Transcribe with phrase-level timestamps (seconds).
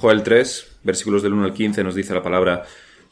[0.00, 2.62] Joel 3, versículos del 1 al 15 nos dice la palabra,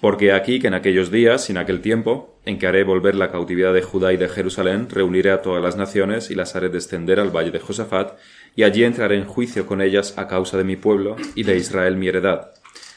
[0.01, 3.33] porque aquí que en aquellos días y en aquel tiempo, en que haré volver la
[3.33, 7.19] cautividad de Judá y de Jerusalén, reuniré a todas las naciones y las haré descender
[7.19, 8.17] al valle de Josafat,
[8.55, 11.97] y allí entraré en juicio con ellas a causa de mi pueblo y de Israel
[11.97, 12.53] mi heredad,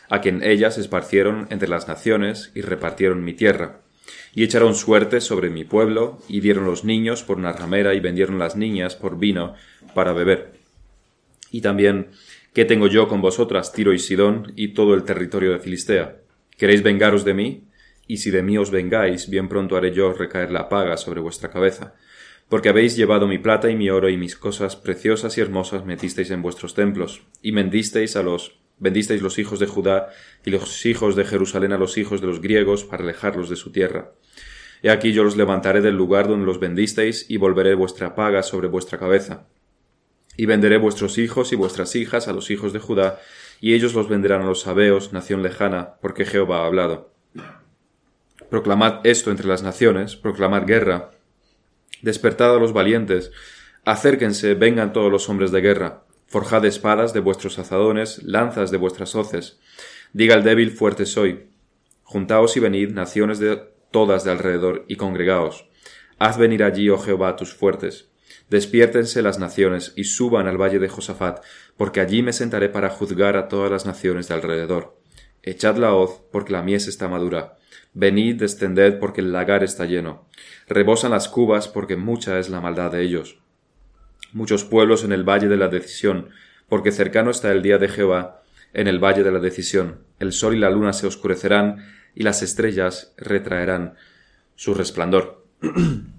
[0.08, 3.80] a quien ellas esparcieron entre las naciones y repartieron mi tierra.
[4.36, 8.38] Y echaron suerte sobre mi pueblo, y dieron los niños por una ramera, y vendieron
[8.38, 9.56] las niñas por vino
[9.96, 10.60] para beber.
[11.52, 12.10] Y también,
[12.54, 16.18] ¿qué tengo yo con vosotras, Tiro y Sidón, y todo el territorio de Filistea?
[16.58, 17.64] ¿Queréis vengaros de mí?
[18.08, 21.50] Y si de mí os vengáis, bien pronto haré yo recaer la paga sobre vuestra
[21.50, 21.94] cabeza.
[22.50, 26.32] Porque habéis llevado mi plata y mi oro y mis cosas preciosas y hermosas metisteis
[26.32, 30.10] en vuestros templos, y vendisteis a los vendisteis los hijos de Judá
[30.46, 33.72] y los hijos de Jerusalén a los hijos de los griegos para alejarlos de su
[33.72, 34.14] tierra.
[34.82, 38.70] He aquí yo los levantaré del lugar donde los vendisteis y volveré vuestra paga sobre
[38.70, 39.48] vuestra cabeza.
[40.40, 43.20] Y venderé vuestros hijos y vuestras hijas a los hijos de Judá,
[43.60, 47.12] y ellos los venderán a los sabeos, nación lejana, porque Jehová ha hablado.
[48.50, 51.12] Proclamad esto entre las naciones, proclamad guerra.
[52.04, 53.34] Despertad a los valientes,
[53.84, 56.06] acérquense, vengan todos los hombres de guerra.
[56.28, 59.60] Forjad espadas de vuestros azadones, lanzas de vuestras hoces.
[60.14, 61.50] Diga el débil, fuerte soy.
[62.04, 65.68] Juntaos y venid, naciones de todas de alrededor, y congregaos.
[66.18, 68.10] Haz venir allí, oh Jehová, tus fuertes.
[68.50, 71.44] Despiértense las naciones y suban al valle de Josafat,
[71.78, 75.00] porque allí me sentaré para juzgar a todas las naciones de alrededor.
[75.44, 77.58] Echad la hoz, porque la mies está madura.
[77.94, 80.28] Venid, descended, porque el lagar está lleno.
[80.68, 83.40] Rebosan las cubas, porque mucha es la maldad de ellos.
[84.34, 86.30] Muchos pueblos en el valle de la decisión,
[86.68, 90.04] porque cercano está el día de Jehová, en el valle de la decisión.
[90.20, 91.86] El sol y la luna se oscurecerán,
[92.16, 93.96] y las estrellas retraerán
[94.56, 95.46] su resplandor.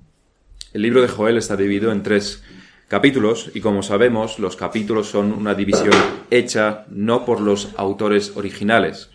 [0.73, 2.43] el libro de Joel está dividido en tres
[2.87, 5.93] capítulos y como sabemos los capítulos son una división
[6.31, 9.11] hecha no por los autores originales,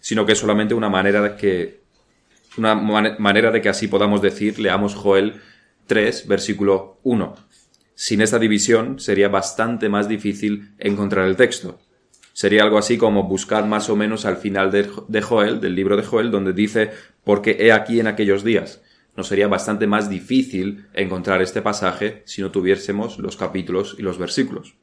[0.00, 1.84] sino que es solamente una manera de que
[2.56, 5.40] una manera de que así podamos decir leamos Joel
[5.86, 7.34] 3 versículo 1.
[7.96, 11.80] Sin esta división sería bastante más difícil encontrar el texto.
[12.32, 15.96] Sería algo así como buscar más o menos al final de, de Joel, del libro
[15.96, 16.90] de Joel, donde dice,
[17.22, 18.80] porque he aquí en aquellos días
[19.16, 24.18] nos sería bastante más difícil encontrar este pasaje si no tuviésemos los capítulos y los
[24.18, 24.74] versículos.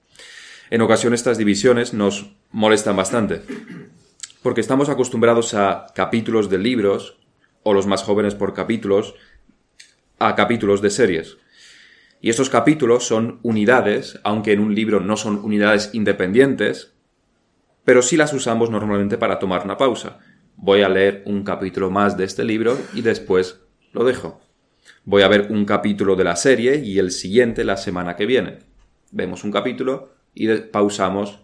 [0.69, 3.41] En ocasiones estas divisiones nos molestan bastante,
[4.41, 7.17] porque estamos acostumbrados a capítulos de libros,
[7.63, 9.13] o los más jóvenes por capítulos,
[10.17, 11.37] a capítulos de series.
[12.21, 16.93] Y estos capítulos son unidades, aunque en un libro no son unidades independientes,
[17.83, 20.19] pero sí las usamos normalmente para tomar una pausa.
[20.55, 24.41] Voy a leer un capítulo más de este libro y después lo dejo.
[25.03, 28.59] Voy a ver un capítulo de la serie y el siguiente la semana que viene.
[29.11, 31.41] Vemos un capítulo y pausamos,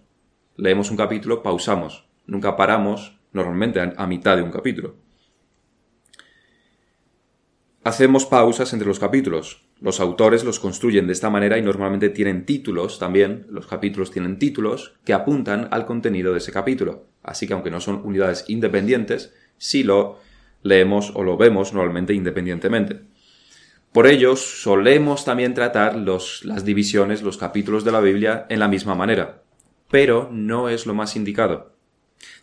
[0.56, 2.07] leemos un capítulo, pausamos.
[2.25, 4.96] Nunca paramos normalmente a mitad de un capítulo.
[7.84, 9.66] Hacemos pausas entre los capítulos.
[9.80, 14.40] Los autores los construyen de esta manera y normalmente tienen títulos también, los capítulos tienen
[14.40, 17.06] títulos que apuntan al contenido de ese capítulo.
[17.24, 20.19] Así que aunque no son unidades independientes, sí lo
[20.62, 23.01] leemos o lo vemos normalmente independientemente.
[23.91, 28.95] Por ello, solemos también tratar las divisiones, los capítulos de la Biblia en la misma
[28.95, 29.41] manera,
[29.90, 31.73] pero no es lo más indicado.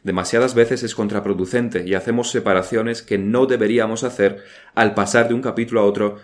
[0.03, 4.43] Demasiadas veces es contraproducente y hacemos separaciones que no deberíamos hacer
[4.75, 6.19] al pasar de un capítulo a otro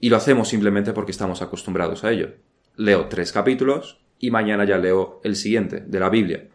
[0.00, 2.34] y lo hacemos simplemente porque estamos acostumbrados a ello.
[2.76, 6.48] Leo tres capítulos y mañana ya leo el siguiente de la Biblia.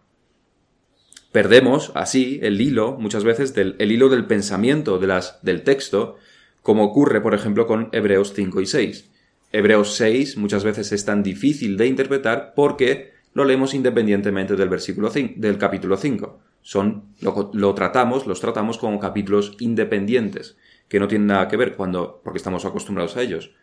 [1.34, 6.18] Perdemos así el hilo, muchas veces, del el hilo del pensamiento de las, del texto,
[6.62, 9.10] como ocurre, por ejemplo, con Hebreos 5 y 6.
[9.52, 15.10] Hebreos 6 muchas veces es tan difícil de interpretar porque lo leemos independientemente del versículo
[15.10, 16.40] del capítulo 5.
[16.62, 20.56] Son, lo, lo, tratamos, los tratamos como capítulos independientes,
[20.88, 23.56] que no tienen nada que ver cuando, porque estamos acostumbrados a ellos,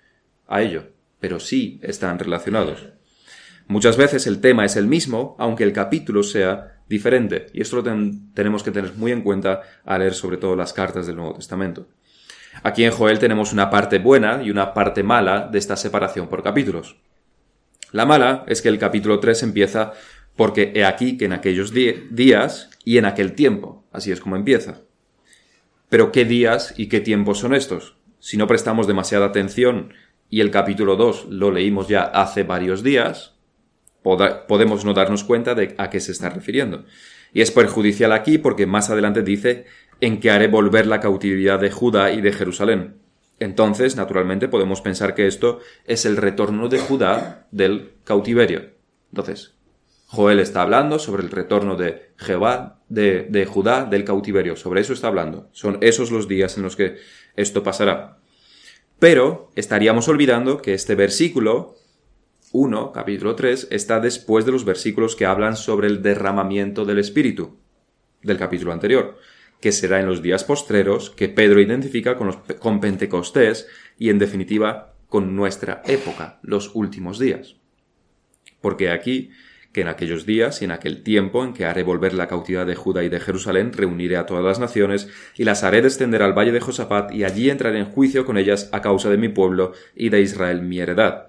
[0.49, 0.89] a ello,
[1.21, 2.89] pero sí están relacionados.
[3.69, 7.47] Muchas veces el tema es el mismo, aunque el capítulo sea diferente.
[7.55, 7.85] Y esto lo
[8.35, 11.87] tenemos que tener muy en cuenta al leer sobre todo las cartas del Nuevo Testamento.
[12.65, 16.43] Aquí en Joel tenemos una parte buena y una parte mala de esta separación por
[16.43, 16.97] capítulos.
[17.93, 19.93] La mala es que el capítulo 3 empieza
[20.35, 23.85] porque he aquí que en aquellos días y en aquel tiempo.
[23.93, 24.81] Así es como empieza.
[25.89, 27.97] Pero ¿qué días y qué tiempos son estos?
[28.19, 29.93] Si no prestamos demasiada atención
[30.29, 33.37] y el capítulo 2 lo leímos ya hace varios días,
[34.03, 36.85] podemos no darnos cuenta de a qué se está refiriendo.
[37.33, 39.67] Y es perjudicial aquí porque más adelante dice
[40.01, 42.97] en que haré volver la cautividad de Judá y de Jerusalén.
[43.39, 48.71] Entonces, naturalmente, podemos pensar que esto es el retorno de Judá del cautiverio.
[49.11, 49.55] Entonces,
[50.07, 54.57] Joel está hablando sobre el retorno de Jehová, de, de, Judá, del cautiverio.
[54.57, 55.49] Sobre eso está hablando.
[55.53, 56.97] Son esos los días en los que
[57.37, 58.19] esto pasará.
[58.99, 61.77] Pero estaríamos olvidando que este versículo
[62.53, 67.59] 1, capítulo 3, está después de los versículos que hablan sobre el derramamiento del Espíritu
[68.23, 69.19] del capítulo anterior,
[69.61, 73.67] que será en los días postreros que Pedro identifica con, los, con Pentecostés
[73.99, 77.57] y en definitiva con nuestra época, los últimos días.
[78.61, 79.31] Porque aquí
[79.73, 82.75] que en aquellos días y en aquel tiempo en que haré volver la cautividad de
[82.75, 86.51] Judá y de Jerusalén, reuniré a todas las naciones, y las haré descender al valle
[86.51, 90.09] de Josafat, y allí entraré en juicio con ellas a causa de mi pueblo y
[90.09, 91.29] de Israel mi heredad.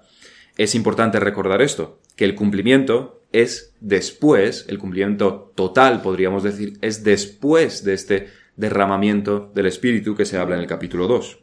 [0.62, 7.02] Es importante recordar esto, que el cumplimiento es después, el cumplimiento total, podríamos decir, es
[7.02, 11.40] después de este derramamiento del Espíritu que se habla en el capítulo 2.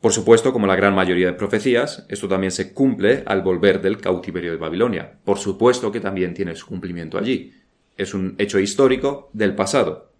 [0.00, 3.98] Por supuesto, como la gran mayoría de profecías, esto también se cumple al volver del
[3.98, 5.18] cautiverio de Babilonia.
[5.22, 7.52] Por supuesto que también tiene su cumplimiento allí.
[7.98, 10.12] Es un hecho histórico del pasado.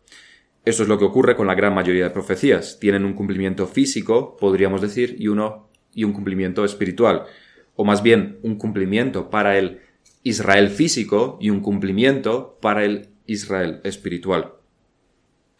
[0.66, 2.78] Esto es lo que ocurre con la gran mayoría de profecías.
[2.78, 7.24] Tienen un cumplimiento físico, podríamos decir, y uno y un cumplimiento espiritual,
[7.76, 9.80] o más bien un cumplimiento para el
[10.22, 14.54] Israel físico y un cumplimiento para el Israel espiritual.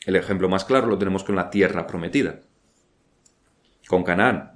[0.07, 2.41] El ejemplo más claro lo tenemos con la tierra prometida,
[3.89, 4.53] con Canaán.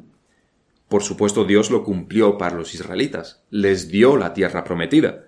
[0.89, 5.25] Por supuesto, Dios lo cumplió para los israelitas, les dio la tierra prometida.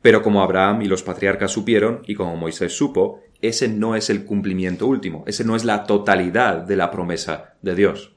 [0.00, 4.24] Pero como Abraham y los patriarcas supieron, y como Moisés supo, ese no es el
[4.24, 8.14] cumplimiento último, ese no es la totalidad de la promesa de Dios.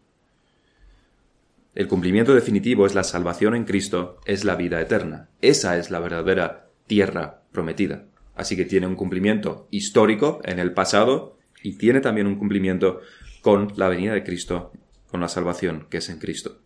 [1.75, 5.27] El cumplimiento definitivo es la salvación en Cristo, es la vida eterna.
[5.42, 8.06] Esa es la verdadera tierra prometida.
[8.33, 13.01] Así que tiene un cumplimiento histórico en el pasado y tiene también un cumplimiento
[13.42, 14.72] con la venida de Cristo,
[15.12, 16.62] con la salvación que es en Cristo.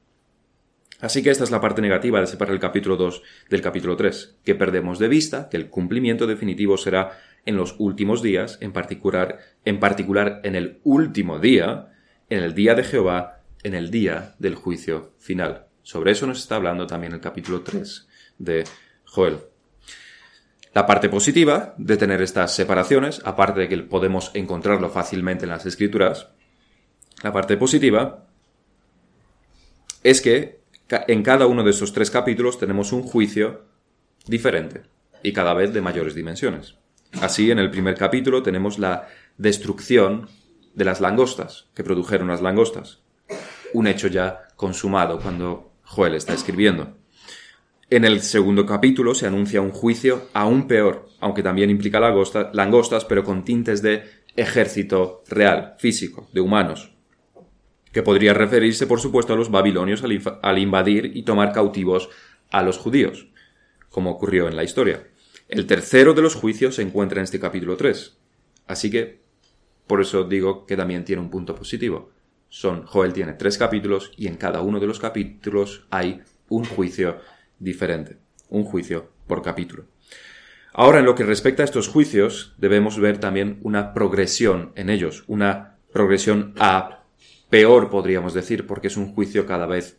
[0.99, 4.37] Así que esta es la parte negativa de separar el capítulo 2 del capítulo 3,
[4.43, 7.17] que perdemos de vista que el cumplimiento definitivo será
[7.47, 11.93] en los últimos días, en particular, en particular en el último día,
[12.29, 15.67] en el día de Jehová, en el día del juicio final.
[15.83, 18.07] Sobre eso nos está hablando también el capítulo 3
[18.37, 18.63] de
[19.05, 19.39] Joel.
[20.73, 25.65] La parte positiva de tener estas separaciones, aparte de que podemos encontrarlo fácilmente en las
[25.65, 26.29] escrituras,
[27.23, 28.27] la parte positiva
[30.03, 33.65] es que en cada uno de estos tres capítulos tenemos un juicio
[34.25, 34.83] diferente
[35.23, 36.75] y cada vez de mayores dimensiones.
[37.21, 39.07] Así, en el primer capítulo tenemos la
[39.37, 40.29] destrucción
[40.75, 43.01] de las langostas que produjeron las langostas
[43.73, 46.97] un hecho ya consumado cuando Joel está escribiendo.
[47.89, 53.23] En el segundo capítulo se anuncia un juicio aún peor, aunque también implica langostas, pero
[53.23, 54.03] con tintes de
[54.35, 56.91] ejército real, físico, de humanos,
[57.91, 62.09] que podría referirse, por supuesto, a los babilonios al, invadir y tomar cautivos
[62.51, 63.29] a los judíos,
[63.89, 65.07] como ocurrió en la historia.
[65.47, 68.17] El tercero de los juicios se encuentra en este capítulo 3.
[68.67, 69.21] Así que,
[69.87, 72.11] por eso digo que también tiene un punto positivo
[72.49, 77.19] son, Joel tiene tres capítulos y en cada uno de los capítulos hay un juicio
[77.59, 78.17] diferente,
[78.49, 79.85] un juicio por capítulo.
[80.73, 85.23] Ahora, en lo que respecta a estos juicios, debemos ver también una progresión en ellos,
[85.27, 87.03] una progresión a
[87.49, 89.97] peor, podríamos decir, porque es un juicio cada vez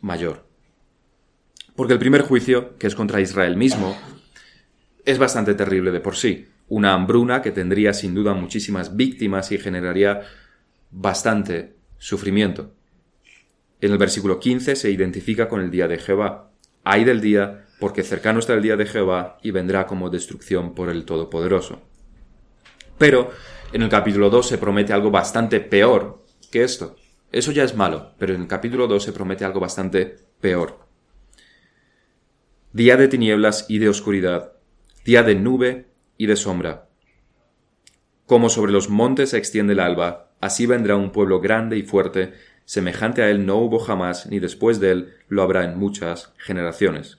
[0.00, 0.46] mayor.
[1.74, 3.96] Porque el primer juicio, que es contra Israel mismo,
[5.04, 6.48] es bastante terrible de por sí.
[6.68, 10.22] Una hambruna que tendría sin duda muchísimas víctimas y generaría
[10.92, 12.74] bastante sufrimiento.
[13.80, 16.52] En el versículo 15 se identifica con el día de Jehová.
[16.84, 20.88] Hay del día, porque cercano está el día de Jehová y vendrá como destrucción por
[20.88, 21.80] el Todopoderoso.
[22.98, 23.30] Pero
[23.72, 26.22] en el capítulo 2 se promete algo bastante peor
[26.52, 26.94] que esto.
[27.32, 30.86] Eso ya es malo, pero en el capítulo 2 se promete algo bastante peor.
[32.72, 34.52] Día de tinieblas y de oscuridad,
[35.04, 36.88] día de nube y de sombra.
[38.26, 42.32] Como sobre los montes se extiende el alba, Así vendrá un pueblo grande y fuerte,
[42.64, 47.18] semejante a él no hubo jamás, ni después de él lo habrá en muchas generaciones.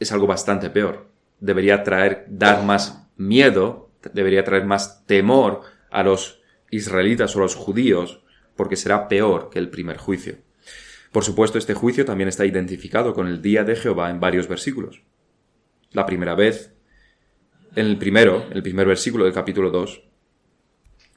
[0.00, 1.10] Es algo bastante peor.
[1.40, 5.60] Debería traer, dar más miedo, debería traer más temor
[5.90, 8.24] a los israelitas o a los judíos,
[8.56, 10.38] porque será peor que el primer juicio.
[11.12, 15.02] Por supuesto, este juicio también está identificado con el día de Jehová en varios versículos.
[15.92, 16.72] La primera vez,
[17.76, 20.07] en el primero, el primer versículo del capítulo 2,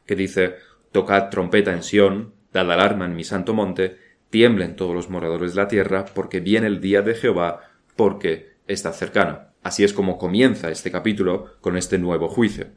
[0.05, 0.55] que dice,
[0.91, 3.97] tocad trompeta en Sión, dad alarma en mi santo monte,
[4.29, 8.93] tiemblen todos los moradores de la tierra, porque viene el día de Jehová, porque está
[8.93, 9.51] cercano.
[9.63, 12.67] Así es como comienza este capítulo con este nuevo juicio.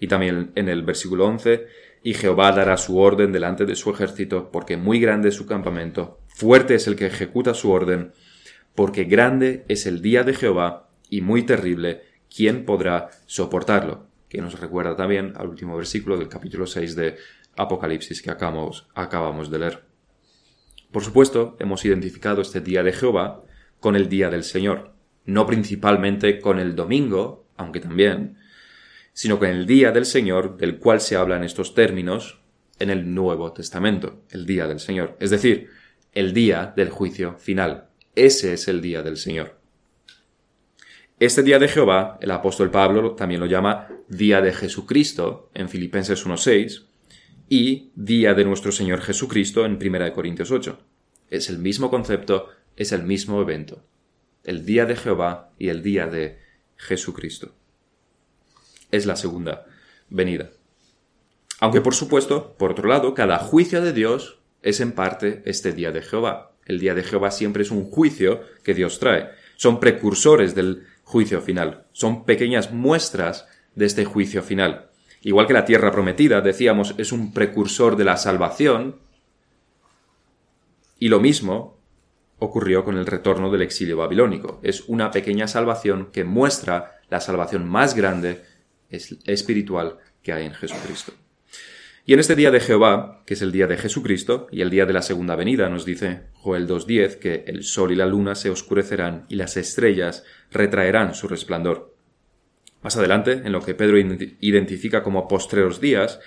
[0.00, 1.66] Y también en el versículo 11,
[2.02, 6.18] y Jehová dará su orden delante de su ejército, porque muy grande es su campamento,
[6.26, 8.12] fuerte es el que ejecuta su orden,
[8.74, 12.02] porque grande es el día de Jehová y muy terrible,
[12.34, 14.06] ¿quién podrá soportarlo?
[14.32, 17.16] Que nos recuerda también al último versículo del capítulo 6 de
[17.54, 19.84] Apocalipsis que acabamos, acabamos de leer.
[20.90, 23.44] Por supuesto, hemos identificado este día de Jehová
[23.78, 24.94] con el día del Señor,
[25.26, 28.38] no principalmente con el domingo, aunque también,
[29.12, 32.40] sino con el día del Señor del cual se habla en estos términos
[32.78, 35.68] en el Nuevo Testamento, el día del Señor, es decir,
[36.14, 37.90] el día del juicio final.
[38.14, 39.61] Ese es el día del Señor.
[41.18, 46.26] Este día de Jehová, el apóstol Pablo también lo llama día de Jesucristo en Filipenses
[46.26, 46.86] 1.6
[47.48, 50.78] y día de nuestro Señor Jesucristo en 1 Corintios 8.
[51.30, 53.84] Es el mismo concepto, es el mismo evento.
[54.42, 56.40] El día de Jehová y el día de
[56.76, 57.54] Jesucristo.
[58.90, 59.66] Es la segunda
[60.08, 60.50] venida.
[61.60, 65.92] Aunque por supuesto, por otro lado, cada juicio de Dios es en parte este día
[65.92, 66.52] de Jehová.
[66.64, 69.30] El día de Jehová siempre es un juicio que Dios trae.
[69.56, 71.84] Son precursores del juicio final.
[71.92, 74.88] Son pequeñas muestras de este juicio final.
[75.20, 78.96] Igual que la tierra prometida, decíamos, es un precursor de la salvación.
[80.98, 81.78] Y lo mismo
[82.38, 84.58] ocurrió con el retorno del exilio babilónico.
[84.62, 88.42] Es una pequeña salvación que muestra la salvación más grande
[88.88, 91.12] espiritual que hay en Jesucristo.
[92.04, 94.86] Y en este día de Jehová, que es el día de Jesucristo, y el día
[94.86, 98.50] de la segunda venida, nos dice Joel 2.10 que el sol y la luna se
[98.50, 101.94] oscurecerán y las estrellas retraerán su resplandor.
[102.82, 103.98] Más adelante, en lo que Pedro
[104.40, 106.18] identifica como postreros días,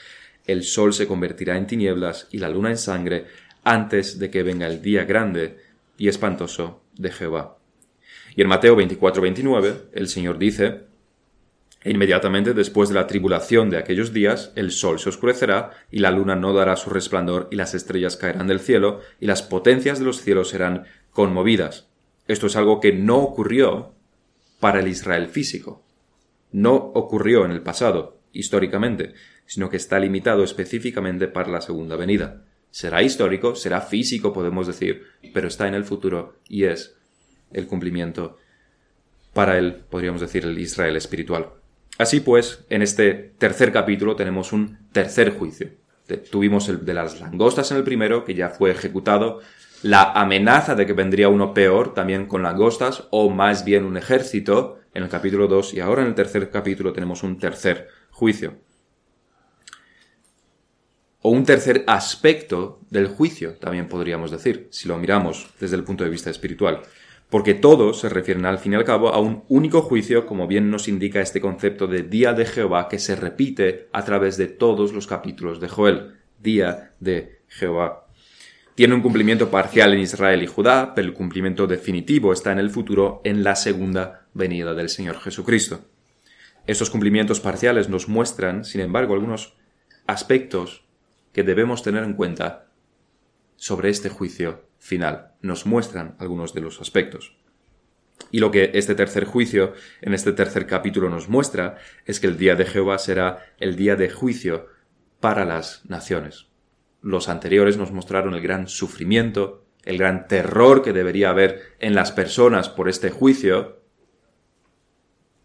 [0.46, 3.25] el sol se convertirá en tinieblas y la luna en sangre
[3.65, 5.58] antes de que venga el día grande
[5.98, 7.58] y espantoso de Jehová.
[8.38, 10.84] Y en Mateo 24-29 el Señor dice,
[11.86, 16.10] e inmediatamente después de la tribulación de aquellos días, el sol se oscurecerá y la
[16.10, 20.06] luna no dará su resplandor y las estrellas caerán del cielo y las potencias de
[20.06, 21.88] los cielos serán conmovidas.
[22.27, 23.94] Esto es algo que no ocurrió
[24.60, 25.84] para el Israel físico.
[26.51, 29.13] No ocurrió en el pasado, históricamente,
[29.46, 32.46] sino que está limitado específicamente para la segunda venida.
[32.72, 35.04] Será histórico, será físico, podemos decir,
[35.36, 36.98] pero está en el futuro y es
[37.54, 38.39] el cumplimiento
[39.34, 41.50] para él, podríamos decir, el Israel espiritual.
[41.97, 45.69] Así pues, en este tercer capítulo tenemos un tercer juicio.
[46.29, 49.39] Tuvimos el de las langostas en el primero, que ya fue ejecutado,
[49.81, 54.79] la amenaza de que vendría uno peor, también con langostas, o más bien un ejército,
[54.93, 58.57] en el capítulo 2, y ahora en el tercer capítulo tenemos un tercer juicio.
[61.21, 66.03] O un tercer aspecto del juicio, también podríamos decir, si lo miramos desde el punto
[66.03, 66.81] de vista espiritual
[67.29, 70.70] porque todos se refieren al fin y al cabo a un único juicio, como bien
[70.70, 74.94] nos indica este concepto de día de Jehová que se repite a través de todos
[74.94, 78.08] los capítulos de Joel, día de Jehová.
[78.75, 82.70] Tiene un cumplimiento parcial en Israel y Judá, pero el cumplimiento definitivo está en el
[82.70, 85.86] futuro en la segunda venida del Señor Jesucristo.
[86.67, 89.55] Estos cumplimientos parciales nos muestran, sin embargo, algunos
[90.08, 90.84] aspectos
[91.32, 92.67] que debemos tener en cuenta
[93.55, 95.32] sobre este juicio final.
[95.42, 97.36] Nos muestran algunos de los aspectos.
[98.30, 102.38] Y lo que este tercer juicio, en este tercer capítulo nos muestra, es que el
[102.38, 104.68] día de Jehová será el día de juicio
[105.20, 106.50] para las naciones.
[107.01, 112.12] Los anteriores nos mostraron el gran sufrimiento, el gran terror que debería haber en las
[112.12, 113.82] personas por este juicio.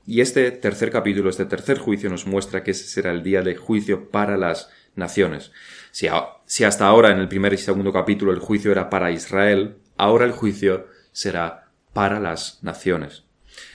[0.07, 3.57] Y este tercer capítulo, este tercer juicio nos muestra que ese será el día de
[3.57, 5.51] juicio para las naciones.
[5.91, 10.25] Si, hasta ahora en el primer y segundo capítulo el juicio era para Israel, ahora
[10.25, 13.25] el juicio será para las naciones.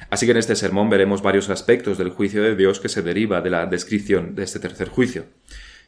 [0.10, 3.42] Así que en este sermón veremos varios aspectos del juicio de Dios que se deriva
[3.42, 5.26] de la descripción de este tercer juicio.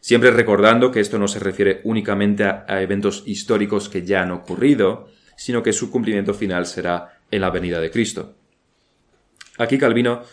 [0.01, 5.10] Siempre recordando que esto no se refiere únicamente a, eventos históricos que ya han ocurrido,
[5.38, 8.36] sino que su cumplimiento final será en la venida de Cristo.
[9.58, 10.24] Aquí Calvino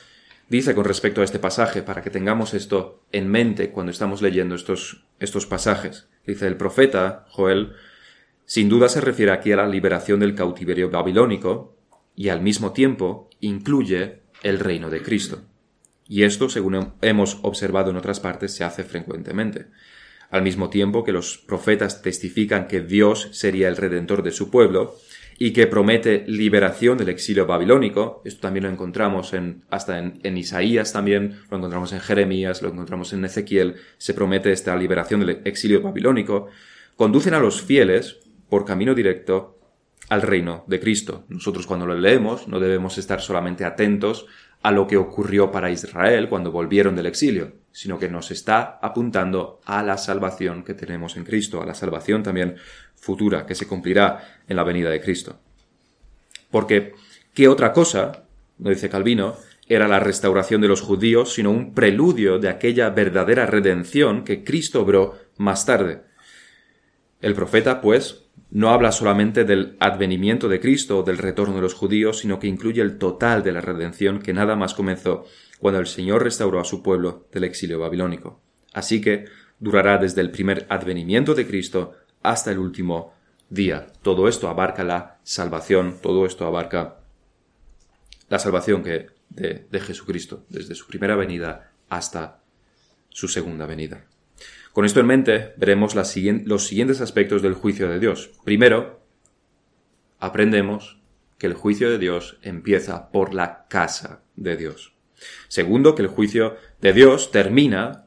[0.49, 4.55] dice con respecto a este pasaje, para que tengamos esto en mente cuando estamos leyendo
[4.55, 6.09] estos, estos pasajes.
[6.27, 7.73] Dice el profeta Joel,
[8.47, 11.77] sin duda se refiere aquí a la liberación del cautiverio babilónico
[12.15, 15.43] y al mismo tiempo incluye el reino de Cristo.
[16.07, 19.67] Y esto, según hemos observado en otras partes, se hace frecuentemente.
[20.31, 24.97] Al mismo tiempo que los profetas testifican que Dios sería el redentor de su pueblo,
[25.39, 28.23] y que promete liberación del exilio babilónico.
[28.25, 33.13] Esto también lo encontramos en, hasta en, Isaías también, lo encontramos en Jeremías, lo encontramos
[33.13, 36.49] en Ezequiel, se promete esta liberación del exilio babilónico.
[36.97, 39.59] Conducen a los fieles por camino directo
[40.09, 41.25] al reino de Cristo.
[41.29, 44.27] Nosotros cuando lo leemos no debemos estar solamente atentos
[44.63, 49.61] a lo que ocurrió para Israel cuando volvieron del exilio, sino que nos está apuntando
[49.65, 52.55] a la salvación que tenemos en Cristo, a la salvación también
[52.95, 55.41] futura que se cumplirá en la venida de Cristo.
[56.53, 56.95] Porque,
[57.35, 58.27] ¿qué otra cosa,
[58.59, 59.35] no dice Calvino,
[59.67, 64.83] era la restauración de los judíos, sino un preludio de aquella verdadera redención que Cristo
[64.83, 66.03] obró más tarde?
[67.21, 71.75] El profeta, pues, no habla solamente del advenimiento de Cristo o del retorno de los
[71.75, 75.27] judíos, sino que incluye el total de la redención que nada más comenzó
[75.65, 78.39] cuando el Señor restauró a su pueblo del exilio babilónico.
[78.75, 79.25] Así que
[79.59, 83.15] durará desde el primer advenimiento de Cristo hasta el último
[83.49, 83.87] día.
[84.03, 86.99] Todo esto abarca la salvación, todo esto abarca
[88.29, 92.43] la salvación que de, de Jesucristo, desde su primera venida hasta
[93.09, 94.05] su segunda venida.
[94.75, 98.33] Con esto en mente, veremos los siguientes aspectos del juicio de Dios.
[98.45, 99.01] Primero,
[100.19, 101.01] aprendemos
[101.39, 104.94] que el juicio de Dios empieza por la casa de Dios.
[105.49, 108.07] Segundo, que el juicio de Dios termina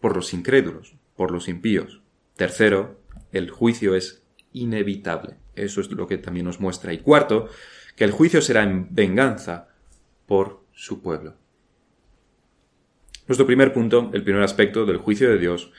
[0.00, 2.00] por los incrédulos, por los impíos.
[2.36, 3.00] Tercero,
[3.32, 4.22] el juicio es
[4.52, 5.36] inevitable.
[5.54, 6.92] Eso es lo que también nos muestra.
[6.92, 7.48] Y cuarto,
[7.96, 9.68] que el juicio será en venganza
[10.26, 11.34] por su pueblo.
[13.26, 15.72] Nuestro primer punto, el primer aspecto del juicio de Dios,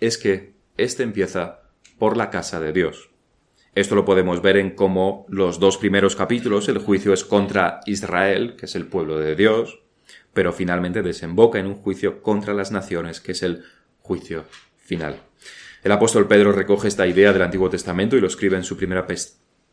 [0.00, 1.62] es que éste empieza
[1.98, 3.10] por la casa de Dios.
[3.76, 8.56] Esto lo podemos ver en cómo los dos primeros capítulos el juicio es contra Israel,
[8.56, 9.80] que es el pueblo de Dios,
[10.32, 13.64] pero finalmente desemboca en un juicio contra las naciones, que es el
[14.00, 14.46] juicio
[14.78, 15.20] final.
[15.84, 19.06] El apóstol Pedro recoge esta idea del Antiguo Testamento y lo escribe en su primera,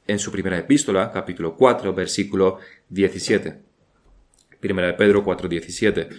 [0.05, 3.57] en su primera epístola, capítulo 4, versículo 17.
[4.59, 6.09] Primera de Pedro 4, 17,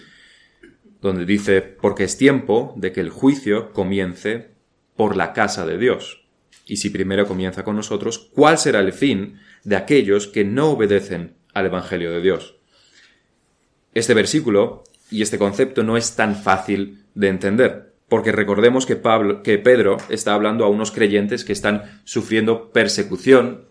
[1.01, 4.55] donde dice, porque es tiempo de que el juicio comience
[4.95, 6.24] por la casa de Dios
[6.65, 11.35] y si primero comienza con nosotros, ¿cuál será el fin de aquellos que no obedecen
[11.53, 12.55] al Evangelio de Dios?
[13.93, 19.43] Este versículo y este concepto no es tan fácil de entender, porque recordemos que, Pablo,
[19.43, 23.69] que Pedro está hablando a unos creyentes que están sufriendo persecución,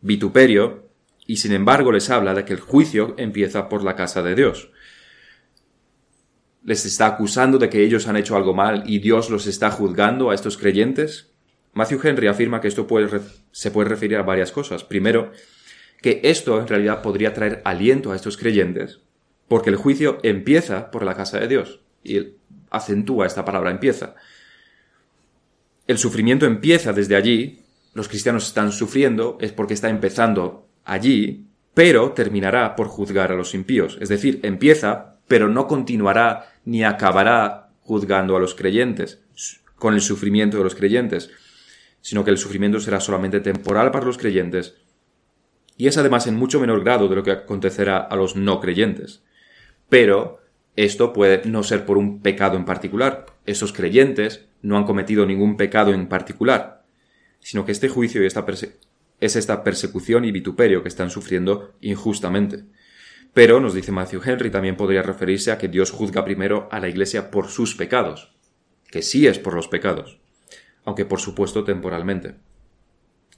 [0.00, 0.88] vituperio,
[1.26, 4.70] y sin embargo les habla de que el juicio empieza por la casa de Dios.
[6.62, 10.30] Les está acusando de que ellos han hecho algo mal y Dios los está juzgando
[10.30, 11.33] a estos creyentes.
[11.74, 12.86] Matthew Henry afirma que esto
[13.50, 14.84] se puede referir a varias cosas.
[14.84, 15.32] Primero,
[16.00, 19.00] que esto en realidad podría traer aliento a estos creyentes,
[19.48, 21.80] porque el juicio empieza por la casa de Dios.
[22.04, 22.34] Y
[22.70, 24.14] acentúa esta palabra empieza.
[25.86, 27.60] El sufrimiento empieza desde allí,
[27.92, 33.52] los cristianos están sufriendo, es porque está empezando allí, pero terminará por juzgar a los
[33.54, 33.98] impíos.
[34.00, 39.22] Es decir, empieza, pero no continuará ni acabará juzgando a los creyentes,
[39.76, 41.30] con el sufrimiento de los creyentes
[42.04, 44.74] sino que el sufrimiento será solamente temporal para los creyentes,
[45.78, 49.24] y es además en mucho menor grado de lo que acontecerá a los no creyentes.
[49.88, 50.38] Pero
[50.76, 53.24] esto puede no ser por un pecado en particular.
[53.46, 56.84] Esos creyentes no han cometido ningún pecado en particular,
[57.40, 58.44] sino que este juicio y esta
[59.18, 62.64] es esta persecución y vituperio que están sufriendo injustamente.
[63.32, 66.88] Pero, nos dice Matthew Henry, también podría referirse a que Dios juzga primero a la
[66.88, 68.36] Iglesia por sus pecados,
[68.90, 70.20] que sí es por los pecados
[70.84, 72.36] aunque por supuesto temporalmente.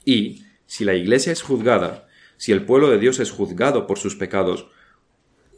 [0.05, 2.07] Y, si la Iglesia es juzgada,
[2.37, 4.69] si el pueblo de Dios es juzgado por sus pecados,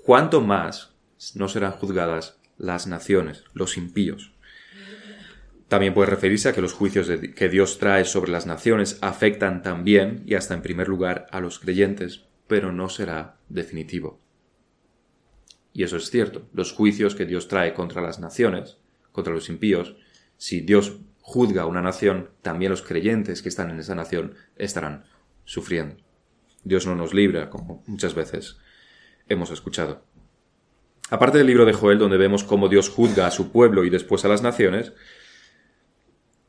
[0.06, 0.96] ¿cuánto más
[1.36, 4.34] no serán juzgadas las naciones, los impíos?
[5.68, 10.24] También puede referirse a que los juicios que Dios trae sobre las naciones afectan también
[10.26, 14.20] y hasta en primer lugar a los creyentes, pero no será definitivo.
[15.72, 18.78] Y eso es cierto, los juicios que Dios trae contra las naciones,
[19.12, 19.96] contra los impíos,
[20.38, 20.98] si Dios
[21.30, 25.04] juzga una nación, también los creyentes que están en esa nación estarán
[25.46, 25.98] sufriendo.
[26.64, 28.58] Dios no nos libra, como muchas veces
[29.28, 30.04] hemos escuchado.
[31.12, 34.26] Aparte del libro de Joel, donde vemos cómo Dios juzga a su pueblo y después
[34.26, 34.94] a las naciones,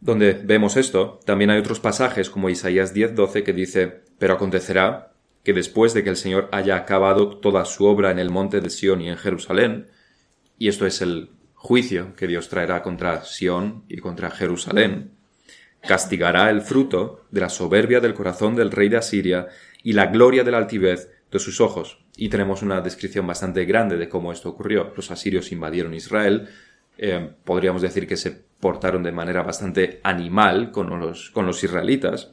[0.01, 5.13] donde vemos esto, también hay otros pasajes como Isaías 10:12 que dice, pero acontecerá
[5.45, 8.71] que después de que el Señor haya acabado toda su obra en el monte de
[8.71, 9.89] Sión y en Jerusalén,
[10.59, 15.11] y esto es el juicio que Dios traerá contra Sión y contra Jerusalén,
[15.83, 19.49] castigará el fruto de la soberbia del corazón del rey de Asiria
[19.83, 21.99] y la gloria de la altivez de sus ojos.
[22.17, 24.95] Y tenemos una descripción bastante grande de cómo esto ocurrió.
[24.97, 26.49] Los asirios invadieron Israel,
[26.97, 32.31] eh, podríamos decir que se portaron de manera bastante animal con los, con los israelitas,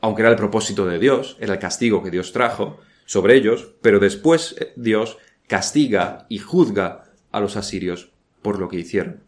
[0.00, 3.98] aunque era el propósito de Dios, era el castigo que Dios trajo sobre ellos, pero
[3.98, 9.22] después eh, Dios castiga y juzga a los asirios por lo que hicieron.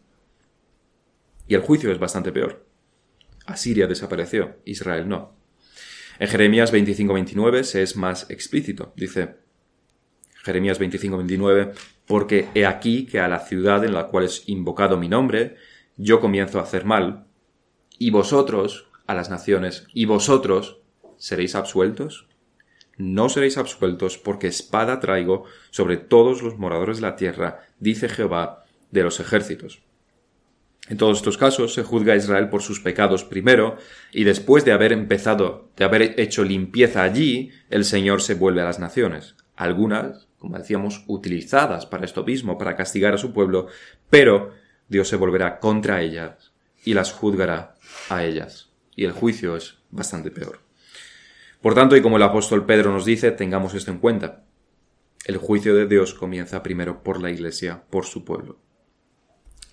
[1.47, 2.65] Y el juicio es bastante peor.
[3.45, 5.35] Asiria desapareció, Israel no.
[6.19, 8.93] En Jeremías 25-29 se es más explícito.
[8.95, 9.35] Dice
[10.43, 11.73] Jeremías 25-29,
[12.05, 15.55] porque he aquí que a la ciudad en la cual es invocado mi nombre,
[15.97, 17.25] yo comienzo a hacer mal,
[17.97, 20.81] y vosotros, a las naciones, y vosotros,
[21.17, 22.27] ¿seréis absueltos?
[22.97, 28.62] no seréis absueltos, porque espada traigo sobre todos los moradores de la tierra, dice Jehová
[28.93, 29.81] de los ejércitos.
[30.87, 33.77] En todos estos casos se juzga a Israel por sus pecados primero,
[34.11, 38.65] y después de haber empezado, de haber hecho limpieza allí, el Señor se vuelve a
[38.65, 39.35] las naciones.
[39.55, 43.67] Algunas, como decíamos, utilizadas para esto mismo, para castigar a su pueblo,
[44.09, 44.51] pero
[44.87, 46.53] Dios se volverá contra ellas
[46.83, 47.75] y las juzgará
[48.09, 48.69] a ellas.
[48.95, 50.59] Y el juicio es bastante peor.
[51.61, 54.43] Por tanto, y como el apóstol Pedro nos dice, tengamos esto en cuenta.
[55.25, 58.59] El juicio de Dios comienza primero por la Iglesia, por su pueblo.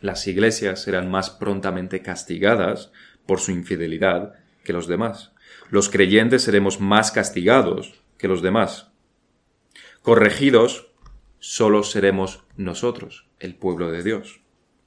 [0.00, 2.90] Las iglesias serán más prontamente castigadas
[3.26, 4.34] por su infidelidad
[4.64, 5.32] que los demás.
[5.70, 8.90] Los creyentes seremos más castigados que los demás.
[10.02, 10.90] Corregidos
[11.38, 14.40] solo seremos nosotros, el pueblo de Dios,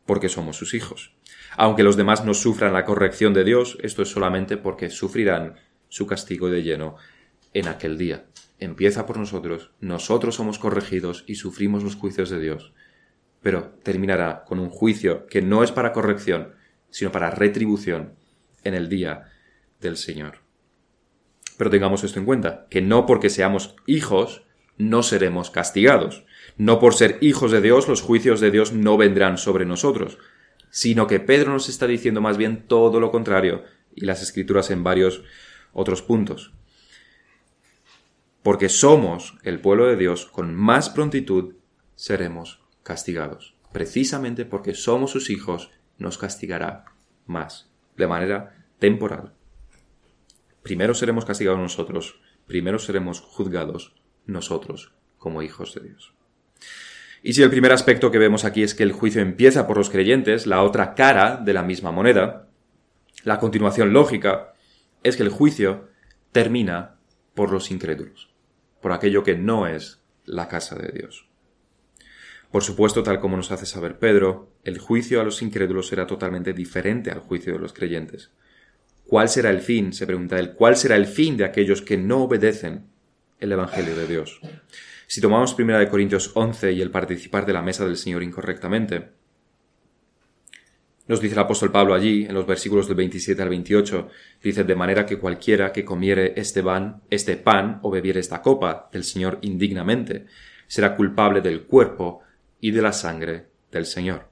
[0.06, 1.16] porque somos sus hijos.
[1.56, 5.56] Aunque los demás no sufran la corrección de Dios, esto es solamente porque sufrirán
[5.90, 6.96] su castigo de lleno
[7.54, 8.26] en aquel día.
[8.60, 12.74] Empieza por nosotros, nosotros somos corregidos y sufrimos los juicios de Dios,
[13.44, 16.54] pero terminará con un juicio que no es para corrección,
[16.90, 18.14] sino para retribución
[18.64, 19.30] en el día
[19.82, 20.40] del Señor.
[21.58, 24.44] Pero tengamos esto en cuenta, que no porque seamos hijos
[24.78, 26.26] no seremos castigados.
[26.58, 30.18] No por ser hijos de Dios los juicios de Dios no vendrán sobre nosotros,
[30.72, 34.84] sino que Pedro nos está diciendo más bien todo lo contrario, y las escrituras en
[34.84, 35.24] varios
[35.74, 36.54] otros puntos.
[38.42, 41.56] Porque somos el pueblo de Dios, con más prontitud
[41.96, 43.56] seremos castigados.
[43.72, 46.86] Precisamente porque somos sus hijos, nos castigará
[47.26, 49.34] más, de manera temporal.
[50.62, 56.14] Primero seremos castigados nosotros, primero seremos juzgados nosotros como hijos de Dios.
[57.22, 59.90] Y si el primer aspecto que vemos aquí es que el juicio empieza por los
[59.90, 62.50] creyentes, la otra cara de la misma moneda,
[63.24, 64.54] la continuación lógica
[65.04, 65.88] es que el juicio
[66.34, 66.98] termina
[67.34, 68.30] por los incrédulos,
[68.82, 71.30] por aquello que no es la casa de Dios.
[72.54, 76.54] Por supuesto, tal como nos hace saber Pedro, el juicio a los incrédulos será totalmente
[76.54, 78.30] diferente al juicio de los creyentes.
[79.08, 79.92] ¿Cuál será el fin?
[79.92, 80.54] se pregunta él.
[80.54, 82.86] ¿Cuál será el fin de aquellos que no obedecen
[83.40, 84.40] el Evangelio de Dios?
[85.08, 89.10] Si tomamos 1 Corintios 11 y el participar de la mesa del Señor incorrectamente,
[91.08, 94.10] nos dice el apóstol Pablo allí, en los versículos del 27 al 28,
[94.44, 98.90] dice, de manera que cualquiera que comiere este pan, este pan o bebiere esta copa
[98.94, 100.28] del Señor indignamente,
[100.68, 102.22] será culpable del cuerpo
[102.64, 104.30] y de la sangre del Señor.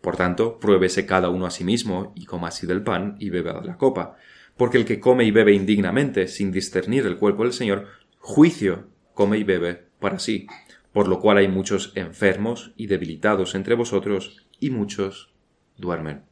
[0.00, 3.60] Por tanto, pruébese cada uno a sí mismo y coma así del pan y beba
[3.60, 4.14] de la copa,
[4.56, 7.88] porque el que come y bebe indignamente, sin discernir el cuerpo del Señor,
[8.20, 10.46] juicio come y bebe para sí,
[10.92, 15.34] por lo cual hay muchos enfermos y debilitados entre vosotros, y muchos
[15.76, 16.22] duermen.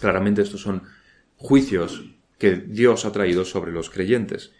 [0.00, 0.82] Claramente estos son
[1.36, 4.52] juicios que Dios ha traído sobre los creyentes.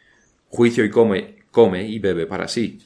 [0.46, 2.78] Juicio y come, come y bebe para sí.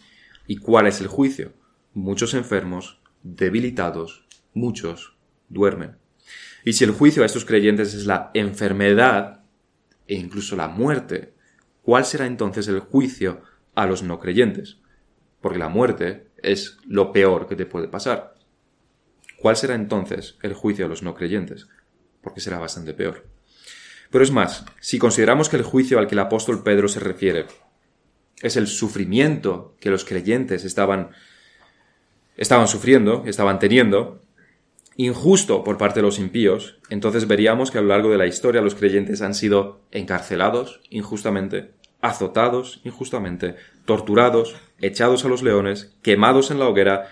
[0.47, 1.58] ¿Y cuál es el juicio?
[2.01, 5.17] Muchos enfermos, debilitados, muchos
[5.49, 5.97] duermen.
[6.65, 9.43] Y si el juicio a estos creyentes es la enfermedad
[10.07, 11.35] e incluso la muerte,
[11.83, 13.43] ¿cuál será entonces el juicio
[13.75, 14.79] a los no creyentes?
[15.41, 18.37] Porque la muerte es lo peor que te puede pasar.
[19.37, 21.67] ¿Cuál será entonces el juicio a los no creyentes?
[22.21, 23.27] Porque será bastante peor.
[24.13, 27.47] Pero es más, si consideramos que el juicio al que el apóstol Pedro se refiere
[28.41, 31.11] es el sufrimiento que los creyentes estaban,
[32.39, 34.23] estaban sufriendo, estaban teniendo,
[34.97, 38.63] injusto por parte de los impíos, entonces veríamos que a lo largo de la historia
[38.63, 46.59] los creyentes han sido encarcelados injustamente, azotados injustamente, torturados, echados a los leones, quemados en
[46.59, 47.09] la hoguera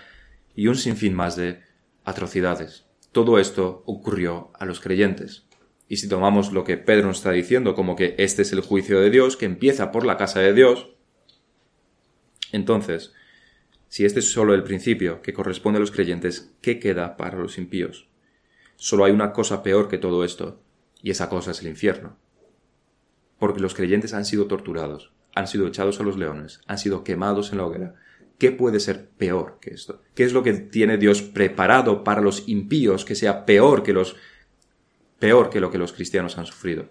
[0.55, 1.61] y un sinfín más de
[2.03, 2.85] atrocidades.
[3.11, 5.45] Todo esto ocurrió a los creyentes.
[5.89, 8.99] Y si tomamos lo que Pedro nos está diciendo como que este es el juicio
[8.99, 10.89] de Dios, que empieza por la casa de Dios,
[12.51, 13.13] entonces,
[13.87, 17.57] si este es solo el principio que corresponde a los creyentes, ¿qué queda para los
[17.57, 18.07] impíos?
[18.75, 20.61] Solo hay una cosa peor que todo esto,
[21.01, 22.17] y esa cosa es el infierno.
[23.39, 27.51] Porque los creyentes han sido torturados, han sido echados a los leones, han sido quemados
[27.51, 27.95] en la hoguera,
[28.37, 30.03] ¿Qué puede ser peor que esto?
[30.13, 34.15] ¿Qué es lo que tiene Dios preparado para los impíos que sea peor que los
[35.17, 36.89] peor que lo que los cristianos han sufrido?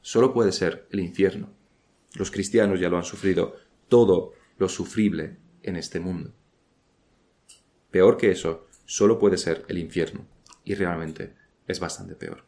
[0.00, 1.50] Solo puede ser el infierno.
[2.14, 3.56] Los cristianos ya lo han sufrido
[3.88, 6.32] todo lo sufrible en este mundo.
[7.90, 10.26] Peor que eso, solo puede ser el infierno.
[10.64, 11.34] Y realmente
[11.66, 12.44] es bastante peor.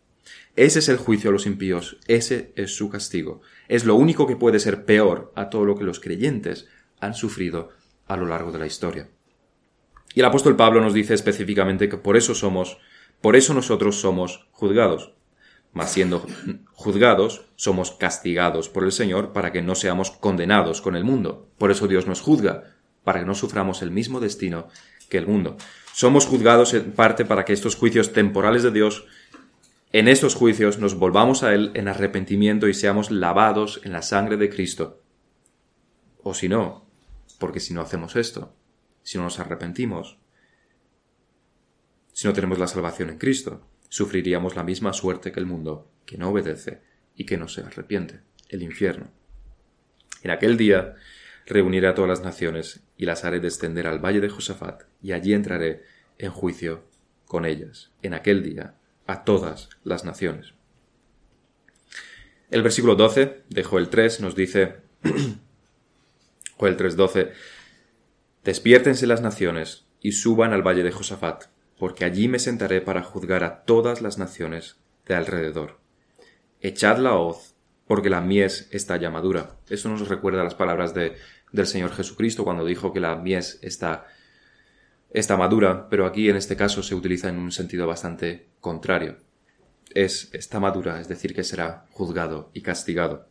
[0.55, 3.40] Ese es el juicio a los impíos, ese es su castigo.
[3.68, 6.68] Es lo único que puede ser peor a todo lo que los creyentes
[7.01, 7.70] han sufrido
[8.07, 9.09] a lo largo de la historia.
[10.14, 12.79] Y el apóstol Pablo nos dice específicamente que por eso somos,
[13.20, 15.14] por eso nosotros somos juzgados.
[15.72, 16.27] mas siendo
[16.72, 21.48] juzgados, somos castigados por el Señor para que no seamos condenados con el mundo.
[21.59, 24.69] Por eso Dios nos juzga, para que no suframos el mismo destino
[25.09, 25.57] que el mundo.
[25.93, 29.07] Somos juzgados en parte para que estos juicios temporales de Dios,
[29.93, 34.37] en estos juicios nos volvamos a Él en arrepentimiento y seamos lavados en la sangre
[34.37, 35.03] de Cristo.
[36.23, 36.87] O si no,
[37.38, 38.55] porque si no hacemos esto,
[39.03, 40.19] si no nos arrepentimos,
[42.12, 46.17] si no tenemos la salvación en Cristo, sufriríamos la misma suerte que el mundo, que
[46.17, 46.83] no obedece
[47.17, 49.11] y que no se arrepiente, el infierno.
[50.23, 50.95] En aquel día
[51.46, 55.35] reuniré a todas las naciones y las haré descender al valle de Josafat, y allí
[55.35, 55.83] entraré
[56.18, 56.85] en juicio
[57.26, 58.74] con ellas, en aquel día,
[59.07, 60.55] a todas las naciones.
[62.50, 64.76] El versículo 12 de Joel 3 nos dice,
[66.59, 67.33] Joel 3:12,
[68.44, 71.46] Despiértense las naciones y suban al valle de Josafat,
[71.78, 74.76] porque allí me sentaré para juzgar a todas las naciones
[75.07, 75.81] de alrededor.
[76.61, 77.52] Echad la hoz,
[77.92, 79.59] porque la mies está ya madura.
[79.68, 81.14] Eso nos recuerda las palabras de,
[81.52, 84.07] del Señor Jesucristo cuando dijo que la mies está,
[85.11, 89.18] está madura, pero aquí en este caso se utiliza en un sentido bastante contrario.
[89.92, 93.28] Es está madura, es decir, que será juzgado y castigado.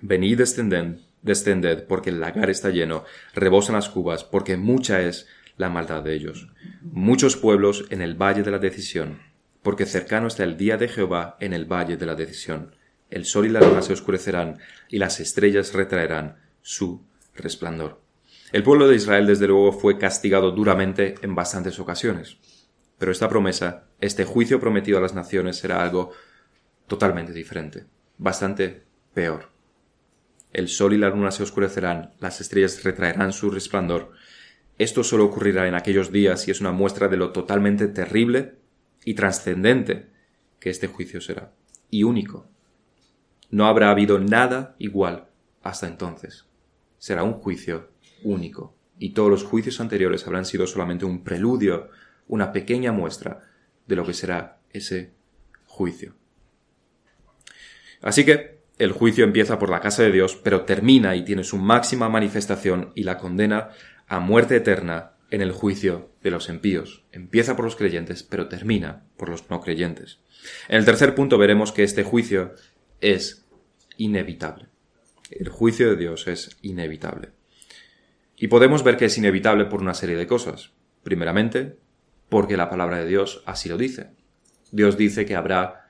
[0.00, 5.26] Venid descended, descended, porque el lagar está lleno, rebosan las cubas, porque mucha es
[5.58, 6.48] la maldad de ellos.
[6.80, 9.20] Muchos pueblos en el valle de la decisión,
[9.62, 12.75] porque cercano está el día de Jehová en el valle de la decisión.
[13.10, 18.00] El sol y la luna se oscurecerán, y las estrellas retraerán su resplandor.
[18.52, 22.38] El pueblo de Israel, desde luego, fue castigado duramente en bastantes ocasiones.
[22.98, 26.12] Pero esta promesa, este juicio prometido a las naciones, será algo
[26.86, 27.84] totalmente diferente,
[28.18, 29.50] bastante peor.
[30.52, 34.12] El sol y la luna se oscurecerán, las estrellas retraerán su resplandor,
[34.78, 38.56] esto solo ocurrirá en aquellos días y es una muestra de lo totalmente terrible
[39.04, 40.10] y trascendente
[40.60, 41.52] que este juicio será,
[41.90, 42.46] y único.
[43.50, 45.28] No habrá habido nada igual
[45.62, 46.46] hasta entonces.
[46.98, 47.90] Será un juicio
[48.22, 51.90] único, y todos los juicios anteriores habrán sido solamente un preludio,
[52.28, 53.42] una pequeña muestra
[53.86, 55.12] de lo que será ese
[55.66, 56.14] juicio.
[58.02, 61.56] Así que el juicio empieza por la casa de Dios, pero termina y tiene su
[61.56, 63.70] máxima manifestación y la condena
[64.06, 67.04] a muerte eterna en el juicio de los impíos.
[67.10, 70.20] Empieza por los creyentes, pero termina por los no creyentes.
[70.68, 72.54] En el tercer punto veremos que este juicio
[73.00, 73.46] es
[73.96, 74.66] inevitable.
[75.30, 77.30] El juicio de Dios es inevitable.
[78.36, 80.72] Y podemos ver que es inevitable por una serie de cosas.
[81.02, 81.76] Primeramente,
[82.28, 84.10] porque la palabra de Dios así lo dice.
[84.70, 85.88] Dios dice que habrá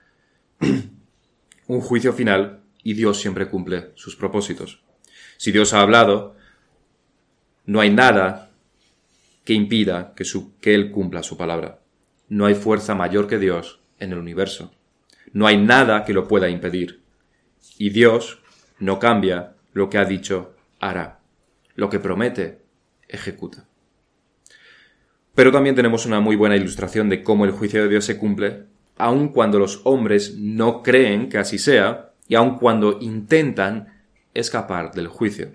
[1.66, 4.84] un juicio final y Dios siempre cumple sus propósitos.
[5.38, 6.36] Si Dios ha hablado,
[7.64, 8.52] no hay nada
[9.44, 10.24] que impida que,
[10.60, 11.80] que Él cumpla su palabra.
[12.28, 14.75] No hay fuerza mayor que Dios en el universo.
[15.36, 17.02] No hay nada que lo pueda impedir.
[17.76, 18.40] Y Dios
[18.78, 21.20] no cambia lo que ha dicho, hará.
[21.74, 22.62] Lo que promete,
[23.06, 23.66] ejecuta.
[25.34, 28.64] Pero también tenemos una muy buena ilustración de cómo el juicio de Dios se cumple,
[28.96, 33.92] aun cuando los hombres no creen que así sea, y aun cuando intentan
[34.32, 35.52] escapar del juicio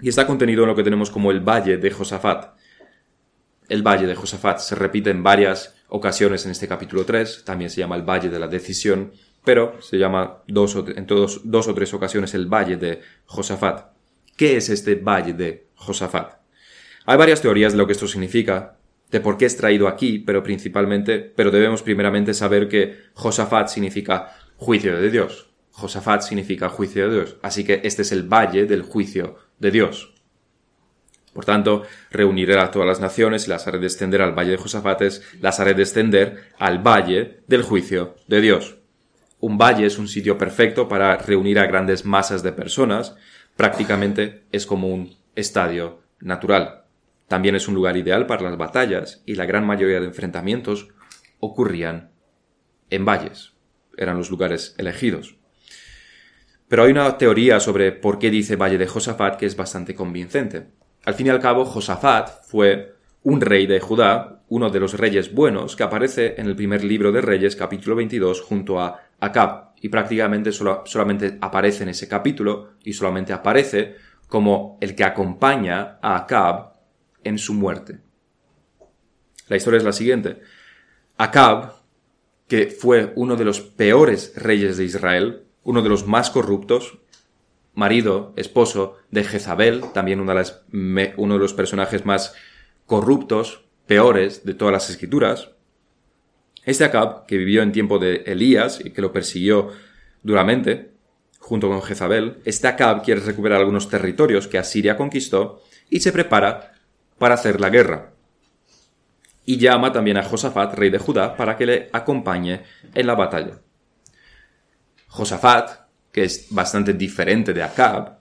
[0.00, 2.56] y está contenido en lo que tenemos como el Valle de Josafat.
[3.68, 7.80] El Valle de Josafat se repite en varias ocasiones en este capítulo 3, también se
[7.80, 9.12] llama el Valle de la Decisión,
[9.44, 13.92] pero se llama dos en todos, dos o tres ocasiones el Valle de Josafat.
[14.34, 16.40] ¿Qué es este Valle de Josafat?
[17.04, 18.78] Hay varias teorías de lo que esto significa,
[19.10, 24.34] de por qué es traído aquí, pero principalmente, pero debemos primeramente saber que Josafat significa
[24.56, 25.50] juicio de Dios.
[25.72, 27.36] Josafat significa juicio de Dios.
[27.42, 30.14] Así que este es el valle del juicio de Dios.
[31.32, 35.22] Por tanto, reuniré a todas las naciones y las haré descender al valle de Josafates,
[35.40, 38.76] las haré descender al valle del juicio de Dios.
[39.40, 43.16] Un valle es un sitio perfecto para reunir a grandes masas de personas,
[43.56, 46.84] prácticamente es como un estadio natural.
[47.28, 50.88] También es un lugar ideal para las batallas y la gran mayoría de enfrentamientos
[51.40, 52.12] ocurrían
[52.90, 53.52] en valles.
[53.96, 55.36] Eran los lugares elegidos.
[56.68, 60.68] Pero hay una teoría sobre por qué dice Valle de Josafat que es bastante convincente.
[61.04, 65.34] Al fin y al cabo, Josafat fue un rey de Judá, uno de los reyes
[65.34, 69.88] buenos, que aparece en el primer libro de Reyes, capítulo 22, junto a Acab, y
[69.88, 73.96] prácticamente solamente aparece en ese capítulo, y solamente aparece
[74.28, 76.74] como el que acompaña a Acab
[77.24, 77.98] en su muerte.
[79.48, 80.40] La historia es la siguiente.
[81.18, 81.72] Acab,
[82.46, 86.98] que fue uno de los peores reyes de Israel, uno de los más corruptos,
[87.74, 90.34] marido, esposo de Jezabel, también uno
[91.34, 92.34] de los personajes más
[92.86, 95.50] corruptos, peores de todas las escrituras.
[96.64, 99.70] Este Acab, que vivió en tiempo de Elías y que lo persiguió
[100.22, 100.92] duramente,
[101.38, 106.74] junto con Jezabel, este Acab quiere recuperar algunos territorios que Asiria conquistó y se prepara
[107.18, 108.12] para hacer la guerra.
[109.44, 112.62] Y llama también a Josafat, rey de Judá, para que le acompañe
[112.94, 113.58] en la batalla.
[115.08, 115.81] Josafat,
[116.12, 118.18] que es bastante diferente de Acab,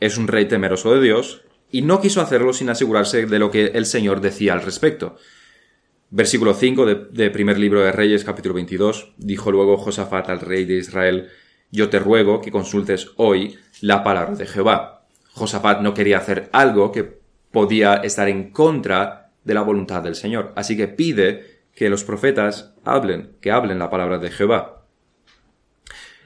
[0.00, 3.66] es un rey temeroso de Dios y no quiso hacerlo sin asegurarse de lo que
[3.66, 5.16] el Señor decía al respecto.
[6.10, 10.74] Versículo 5 de, primer libro de Reyes, capítulo 22, dijo luego Josafat al rey de
[10.74, 11.28] Israel,
[11.72, 15.06] yo te ruego que consultes hoy la palabra de Jehová.
[15.32, 17.18] Josafat no quería hacer algo que
[17.50, 22.74] podía estar en contra de la voluntad del Señor, así que pide que los profetas
[22.84, 24.83] hablen, que hablen la palabra de Jehová.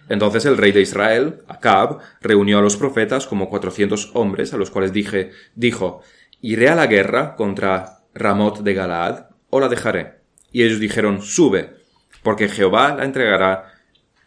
[0.09, 4.71] Entonces el rey de Israel, Acab, reunió a los profetas como cuatrocientos hombres, a los
[4.71, 6.03] cuales dijo,
[6.41, 10.21] ¿iré a la guerra contra Ramot de Galaad o la dejaré?
[10.51, 11.77] Y ellos dijeron, sube,
[12.23, 13.73] porque Jehová la entregará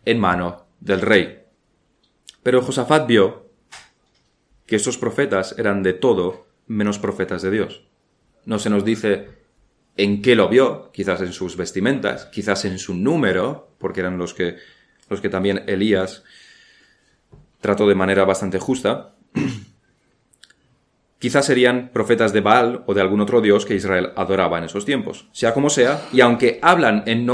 [0.06, 1.40] en mano del rey.
[2.44, 3.50] Pero Josafat vio
[4.66, 7.84] que estos profetas eran de todo menos profetas de Dios.
[8.46, 9.30] No se nos dice
[9.98, 14.34] en qué lo vio, quizás en sus vestimentas, quizás en su número, porque eran los
[14.34, 14.56] que
[15.12, 16.24] los que también Elías
[17.60, 19.14] trató de manera bastante justa,
[21.20, 24.86] quizás serían profetas de Baal o de algún otro dios que Israel adoraba en esos
[24.86, 25.28] tiempos.
[25.32, 27.26] Sea como sea, y aunque hablan en,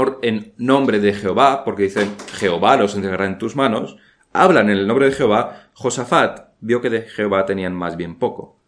[0.58, 3.96] nombre de Jehová, porque dicen Jehová los entregará en tus manos,
[4.32, 8.60] hablan en el nombre de Jehová, Josafat vio que de Jehová tenían más bien poco.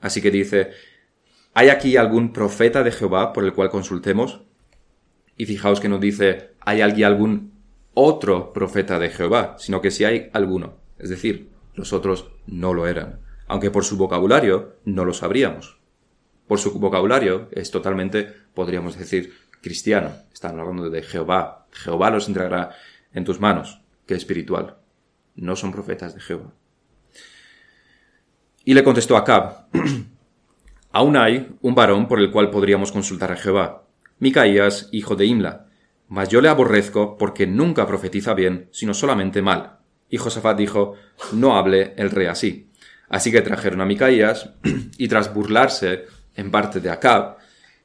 [0.00, 0.70] Así que dice,
[1.54, 4.42] ¿hay aquí algún profeta de Jehová por el cual consultemos?
[5.36, 7.57] Y fijaos que nos dice, ¿hay aquí algún
[8.00, 10.76] otro profeta de Jehová, sino que si hay alguno.
[10.98, 13.18] Es decir, los otros no lo eran.
[13.48, 15.80] Aunque por su vocabulario no lo sabríamos.
[16.46, 20.12] Por su vocabulario es totalmente, podríamos decir, cristiano.
[20.32, 21.66] Están hablando de Jehová.
[21.72, 22.70] Jehová los entregará
[23.12, 24.76] en tus manos, que espiritual.
[25.34, 26.52] No son profetas de Jehová.
[28.64, 29.66] Y le contestó Acab,
[30.92, 33.84] aún hay un varón por el cual podríamos consultar a Jehová,
[34.20, 35.67] Micaías, hijo de Imla,
[36.08, 39.78] mas yo le aborrezco porque nunca profetiza bien, sino solamente mal.
[40.10, 40.94] Y Josafat dijo,
[41.32, 42.70] no hable el rey así.
[43.08, 44.50] Así que trajeron a Micaías,
[44.98, 47.36] y tras burlarse en parte de Acab,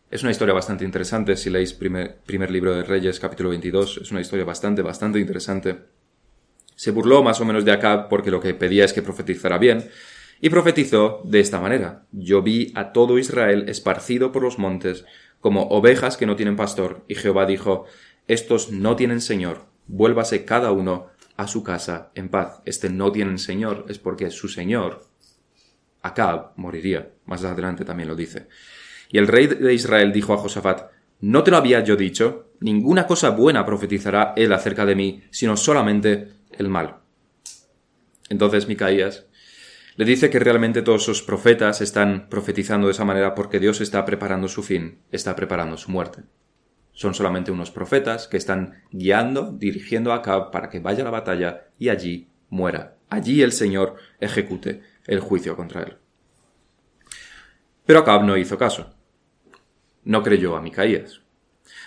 [0.10, 4.12] es una historia bastante interesante, si leéis primer, primer libro de Reyes, capítulo 22, es
[4.12, 5.80] una historia bastante, bastante interesante.
[6.76, 9.90] Se burló más o menos de Acab porque lo que pedía es que profetizara bien,
[10.40, 12.06] y profetizó de esta manera.
[12.12, 15.06] Yo vi a todo Israel esparcido por los montes,
[15.40, 17.86] como ovejas que no tienen pastor, y Jehová dijo,
[18.28, 22.62] estos no tienen Señor, vuélvase cada uno a su casa en paz.
[22.66, 25.06] Este no tienen Señor es porque su Señor,
[26.02, 27.12] Acab, moriría.
[27.26, 28.48] Más adelante también lo dice.
[29.10, 32.52] Y el rey de Israel dijo a Josafat, ¿no te lo había yo dicho?
[32.60, 36.98] Ninguna cosa buena profetizará él acerca de mí, sino solamente el mal.
[38.30, 39.28] Entonces Micaías
[39.96, 44.04] le dice que realmente todos esos profetas están profetizando de esa manera porque Dios está
[44.06, 46.24] preparando su fin, está preparando su muerte.
[46.94, 51.12] Son solamente unos profetas que están guiando, dirigiendo a Acab para que vaya a la
[51.12, 52.98] batalla y allí muera.
[53.10, 55.98] Allí el Señor ejecute el juicio contra él.
[57.86, 58.94] Pero Acab no hizo caso.
[60.04, 61.22] No creyó a Micaías.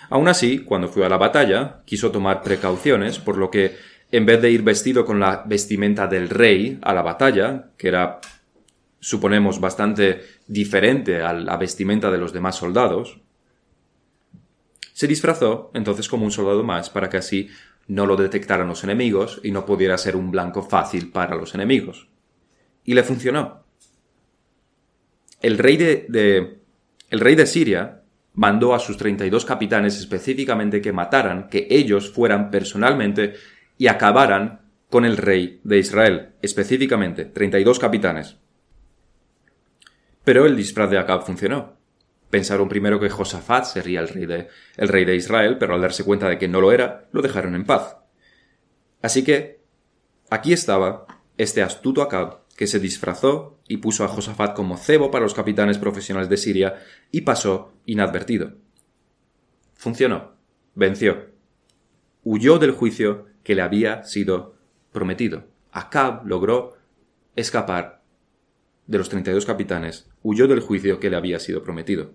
[0.09, 3.77] Aún así, cuando fue a la batalla, quiso tomar precauciones, por lo que,
[4.11, 8.19] en vez de ir vestido con la vestimenta del rey a la batalla, que era,
[8.99, 13.21] suponemos, bastante diferente a la vestimenta de los demás soldados,
[14.97, 17.49] se disfrazó entonces como un soldado más para que así
[17.85, 22.07] no lo detectaran los enemigos y no pudiera ser un blanco fácil para los enemigos.
[22.83, 23.63] Y le funcionó.
[25.39, 26.57] El rey de,
[27.11, 28.01] el rey de Siria
[28.33, 33.35] mandó a sus 32 capitanes específicamente que mataran, que ellos fueran personalmente
[33.77, 38.37] y acabaran con el rey de Israel, específicamente, 32 capitanes.
[40.23, 41.76] Pero el disfraz de Acab funcionó.
[42.29, 46.47] Pensaron primero que Josafat sería el rey, de, Israel, pero al darse cuenta de que
[46.47, 47.97] no lo era, lo dejaron en paz.
[49.01, 49.61] Así que,
[50.29, 51.05] aquí estaba
[51.37, 55.77] este astuto Acab, que se disfrazó y puso a Josafat como cebo para los capitanes
[55.77, 58.53] profesionales de Siria y pasó inadvertido.
[59.75, 60.35] Funcionó.
[60.73, 61.27] Venció.
[62.23, 64.55] Huyó del juicio que le había sido
[64.91, 65.45] prometido.
[65.71, 66.77] Acab logró
[67.35, 67.96] escapar
[68.87, 72.13] de los 32 capitanes huyó del juicio que le había sido prometido.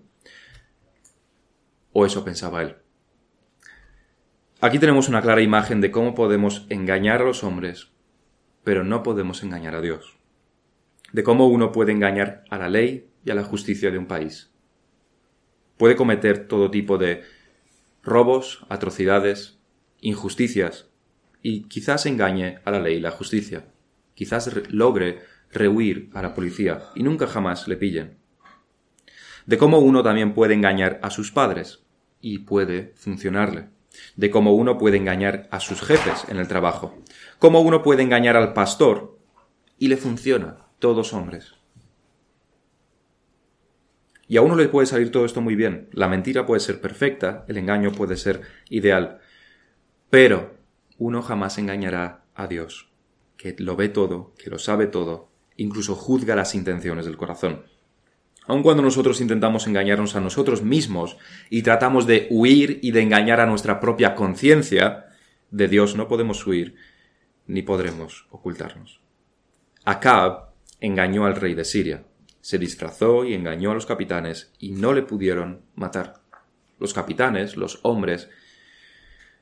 [1.91, 2.75] O eso pensaba él.
[4.59, 7.91] Aquí tenemos una clara imagen de cómo podemos engañar a los hombres,
[8.63, 10.17] pero no podemos engañar a Dios.
[11.11, 14.51] De cómo uno puede engañar a la ley y a la justicia de un país.
[15.77, 17.23] Puede cometer todo tipo de
[18.01, 19.59] robos, atrocidades,
[20.01, 20.89] injusticias,
[21.41, 23.65] y quizás engañe a la ley y la justicia.
[24.15, 25.19] Quizás logre
[25.53, 28.17] rehuir a la policía y nunca jamás le pillen.
[29.45, 31.83] De cómo uno también puede engañar a sus padres
[32.21, 33.69] y puede funcionarle.
[34.15, 36.97] De cómo uno puede engañar a sus jefes en el trabajo.
[37.39, 39.19] Cómo uno puede engañar al pastor
[39.77, 40.57] y le funciona.
[40.79, 41.53] Todos hombres.
[44.27, 45.89] Y a uno le puede salir todo esto muy bien.
[45.91, 49.19] La mentira puede ser perfecta, el engaño puede ser ideal.
[50.09, 50.57] Pero
[50.97, 52.91] uno jamás engañará a Dios,
[53.37, 57.63] que lo ve todo, que lo sabe todo, incluso juzga las intenciones del corazón.
[58.45, 61.17] Aun cuando nosotros intentamos engañarnos a nosotros mismos
[61.49, 65.05] y tratamos de huir y de engañar a nuestra propia conciencia,
[65.49, 66.75] de Dios no podemos huir
[67.45, 69.01] ni podremos ocultarnos.
[69.85, 70.49] Acab
[70.79, 72.03] engañó al rey de Siria,
[72.41, 76.21] se disfrazó y engañó a los capitanes y no le pudieron matar.
[76.79, 78.29] Los capitanes, los hombres,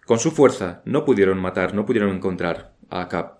[0.05, 3.39] con su fuerza no pudieron matar, no pudieron encontrar a Acab.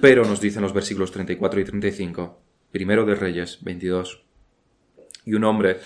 [0.00, 2.40] Pero nos dicen los versículos 34 y 35,
[2.70, 4.24] primero de Reyes 22.
[5.24, 5.80] Y un hombre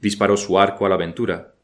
[0.00, 1.54] disparó su arco a la aventura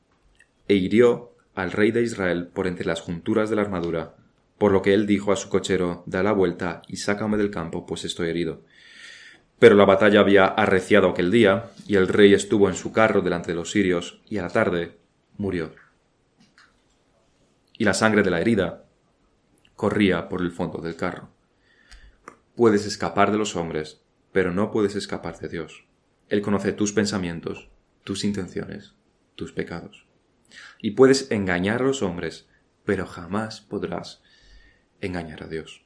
[0.69, 4.15] e hirió al rey de Israel por entre las junturas de la armadura,
[4.59, 7.85] por lo que él dijo a su cochero, da la vuelta y sácame del campo,
[7.85, 8.63] pues estoy herido.
[9.59, 13.53] Pero la batalla había arreciado aquel día, y el rey estuvo en su carro delante
[13.53, 14.97] de los sirios, y a la tarde
[15.37, 15.73] murió
[17.83, 18.85] y la sangre de la herida
[19.75, 21.31] corría por el fondo del carro.
[22.63, 25.85] Puedes escapar de los hombres, pero no puedes escapar de Dios.
[26.29, 27.71] Él conoce tus pensamientos,
[28.05, 28.95] tus intenciones,
[29.35, 30.07] tus pecados.
[30.81, 32.49] Y puedes engañar a los hombres,
[32.85, 34.23] pero jamás podrás
[35.01, 35.85] engañar a Dios.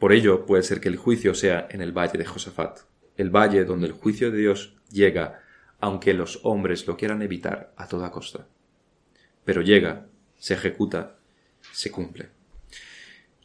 [0.00, 2.80] Por ello puede ser que el juicio sea en el valle de Josafat,
[3.16, 5.44] el valle donde el juicio de Dios llega,
[5.78, 8.48] aunque los hombres lo quieran evitar a toda costa.
[9.44, 11.18] Pero llega se ejecuta,
[11.70, 12.30] se cumple.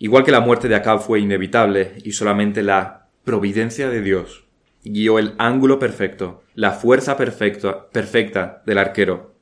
[0.02, 4.45] Igual que la muerte de Acab fue inevitable y solamente la providencia de Dios
[4.82, 9.36] guió el ángulo perfecto, la fuerza perfecta, perfecta del arquero,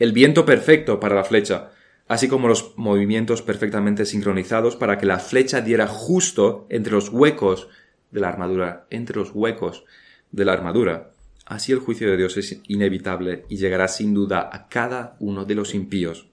[0.00, 1.70] el viento perfecto para la flecha,
[2.08, 7.68] así como los movimientos perfectamente sincronizados para que la flecha diera justo entre los huecos
[8.10, 9.84] de la armadura, entre los huecos
[10.32, 11.12] de la armadura.
[11.46, 15.54] Así el juicio de Dios es inevitable y llegará sin duda a cada uno de
[15.54, 16.29] los impíos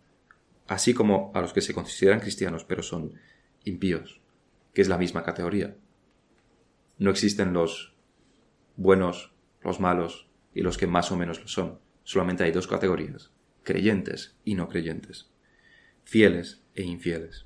[0.68, 3.14] así como a los que se consideran cristianos pero son
[3.64, 4.22] impíos,
[4.74, 5.76] que es la misma categoría.
[6.98, 7.96] No existen los
[8.76, 11.80] buenos, los malos y los que más o menos lo son.
[12.04, 13.32] Solamente hay dos categorías,
[13.64, 15.30] creyentes y no creyentes,
[16.04, 17.46] fieles e infieles.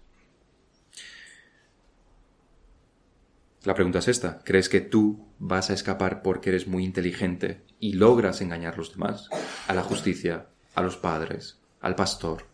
[3.64, 7.94] La pregunta es esta, ¿crees que tú vas a escapar porque eres muy inteligente y
[7.94, 9.30] logras engañar a los demás?
[9.68, 12.51] A la justicia, a los padres, al pastor,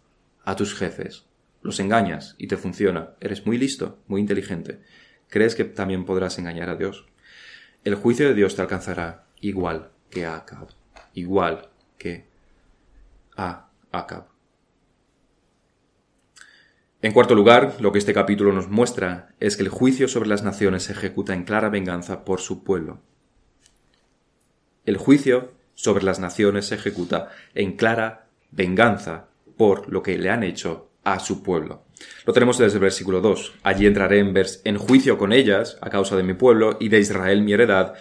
[0.48, 1.26] a tus jefes,
[1.62, 4.80] los engañas y te funciona, eres muy listo, muy inteligente,
[5.28, 7.06] crees que también podrás engañar a Dios.
[7.84, 10.70] El juicio de Dios te alcanzará igual que a Acab,
[11.14, 11.68] igual
[11.98, 12.28] que
[13.36, 14.28] a Acab.
[17.02, 20.44] En cuarto lugar, lo que este capítulo nos muestra es que el juicio sobre las
[20.44, 23.02] naciones se ejecuta en clara venganza por su pueblo.
[24.86, 29.28] El juicio sobre las naciones se ejecuta en clara venganza
[29.58, 31.84] por lo que le han hecho a su pueblo.
[32.26, 33.54] Lo tenemos desde el versículo 2.
[33.64, 34.34] Allí entraré en,
[34.64, 37.94] en juicio con ellas, a causa de mi pueblo y de Israel mi heredad,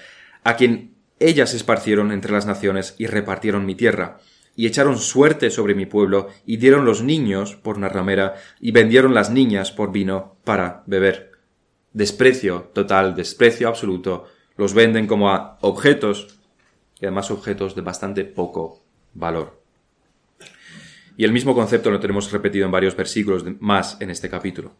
[0.44, 4.18] a quien ellas esparcieron entre las naciones y repartieron mi tierra,
[4.54, 9.14] y echaron suerte sobre mi pueblo, y dieron los niños por una ramera, y vendieron
[9.14, 11.32] las niñas por vino para beber.
[11.92, 14.26] Desprecio total, desprecio absoluto,
[14.56, 16.38] los venden como a objetos,
[17.00, 18.82] y además objetos de bastante poco
[19.14, 19.55] valor.
[21.16, 24.74] Y el mismo concepto lo tenemos repetido en varios versículos más en este capítulo.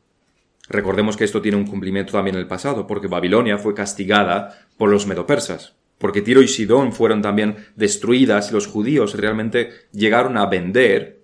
[0.69, 4.91] Recordemos que esto tiene un cumplimiento también en el pasado, porque Babilonia fue castigada por
[4.91, 10.47] los medopersas, porque Tiro y Sidón fueron también destruidas y los judíos realmente llegaron a
[10.47, 11.21] vender,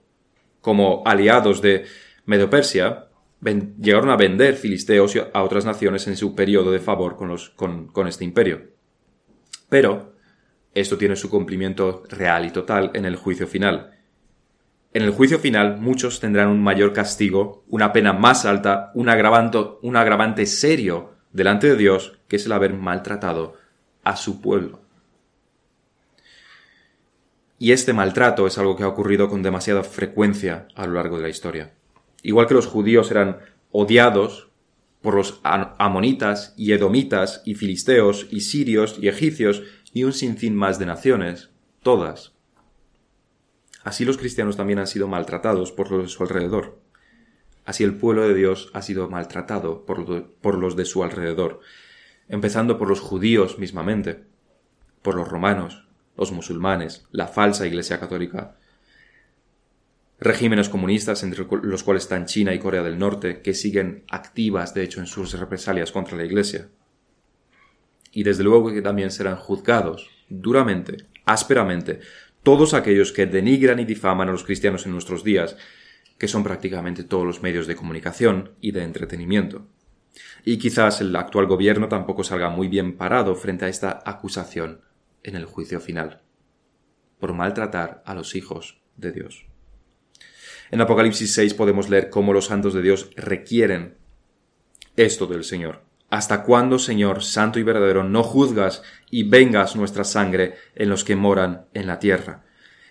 [0.61, 1.85] como aliados de
[2.25, 3.09] Medopersia,
[3.81, 8.63] llegaron a vender filisteos a otras naciones en su periodo de favor con, este imperio.
[9.69, 10.15] Pero
[10.73, 13.92] esto tiene su cumplimiento real y total en el juicio final,
[14.95, 19.59] en el juicio final muchos tendrán un mayor castigo, una pena más alta, un agravante,
[19.81, 23.55] un agravante serio delante de Dios, que es el haber maltratado
[24.05, 24.81] a su pueblo.
[27.59, 31.23] Y este maltrato es algo que ha ocurrido con demasiada frecuencia a lo largo de
[31.23, 31.73] la historia.
[32.23, 33.39] Igual que los judíos eran
[33.71, 34.51] odiados
[35.01, 39.63] por los amonitas y edomitas y filisteos y sirios y egipcios
[39.93, 41.51] y un sinfín más de naciones,
[41.83, 42.33] todas
[43.85, 46.79] Así los cristianos también han sido maltratados por los de su alrededor.
[47.65, 51.61] Así el pueblo de Dios ha sido maltratado por, los de su alrededor,
[52.29, 54.25] empezando por los judíos mismamente,
[55.03, 58.57] por los romanos, los musulmanes, la falsa Iglesia católica,
[60.19, 64.83] regímenes comunistas entre los cuales están China y Corea del Norte, que siguen activas, de
[64.83, 66.69] hecho, en sus represalias contra la Iglesia.
[68.13, 72.01] Y desde luego que también serán juzgados duramente, ásperamente,
[72.43, 75.57] todos aquellos que denigran y difaman a los cristianos en nuestros días,
[76.19, 79.67] que son prácticamente todos los medios de comunicación y de entretenimiento.
[80.45, 84.83] Y quizás el actual gobierno tampoco salga muy bien parado frente a esta acusación
[85.23, 86.23] en el juicio final,
[87.19, 89.47] por maltratar a los hijos de Dios.
[90.71, 93.97] En Apocalipsis 6 podemos leer cómo los santos de Dios requieren
[94.97, 95.83] esto del Señor.
[96.13, 101.17] ¿Hasta cuándo, Señor, santo y verdadero, no juzgas y vengas nuestra sangre en los que
[101.17, 102.45] moran en la tierra?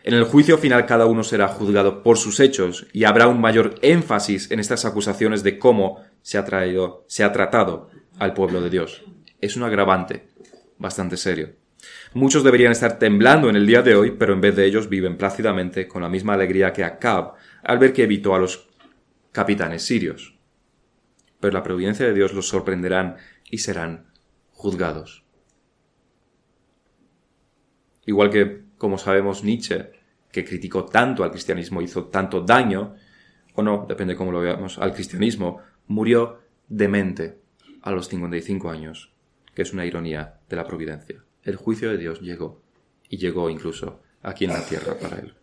[0.04, 3.76] En el juicio final cada uno será juzgado por sus hechos y habrá un mayor
[3.84, 8.72] énfasis en estas acusaciones de cómo se ha traído, se ha tratado al pueblo de
[8.72, 9.04] Dios.
[9.40, 10.26] Es un agravante
[10.80, 11.52] bastante serio.
[12.16, 15.20] Muchos deberían estar temblando en el día de hoy, pero en vez de ellos viven
[15.20, 18.68] plácidamente con la misma alegría que Acab al ver que evitó a los
[19.32, 20.41] capitanes sirios.
[21.42, 23.18] Pero la providencia de Dios los sorprenderán
[23.50, 24.06] y serán
[24.52, 25.26] juzgados.
[28.06, 29.92] Igual que como sabemos, Nietzsche,
[30.32, 32.96] que criticó tanto al cristianismo, hizo tanto daño,
[33.54, 37.38] o no, depende cómo lo veamos, al cristianismo, murió demente
[37.84, 39.14] a los 55 años,
[39.54, 41.24] que es una ironía de la providencia.
[41.44, 42.64] El juicio de Dios llegó,
[43.08, 45.36] y llegó incluso aquí en la tierra para él.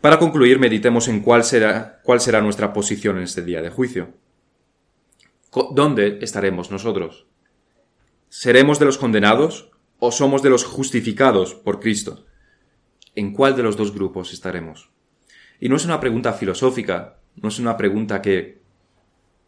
[0.00, 4.14] Para concluir, meditemos en cuál será, cuál será nuestra posición en este día de juicio.
[5.52, 7.26] ¿Dónde estaremos nosotros?
[8.28, 12.26] ¿Seremos de los condenados o somos de los justificados por Cristo?
[13.18, 14.90] en cuál de los dos grupos estaremos.
[15.58, 18.60] Y no es una pregunta filosófica, no es una pregunta que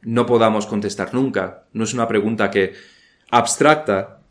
[0.02, 2.74] no podamos contestar nunca, no es una pregunta que
[3.30, 4.22] abstracta,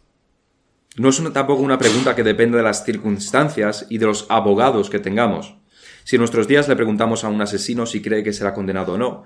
[0.97, 4.99] no es tampoco una pregunta que depende de las circunstancias y de los abogados que
[4.99, 5.55] tengamos.
[6.03, 8.97] Si en nuestros días le preguntamos a un asesino si cree que será condenado o
[8.97, 9.23] no,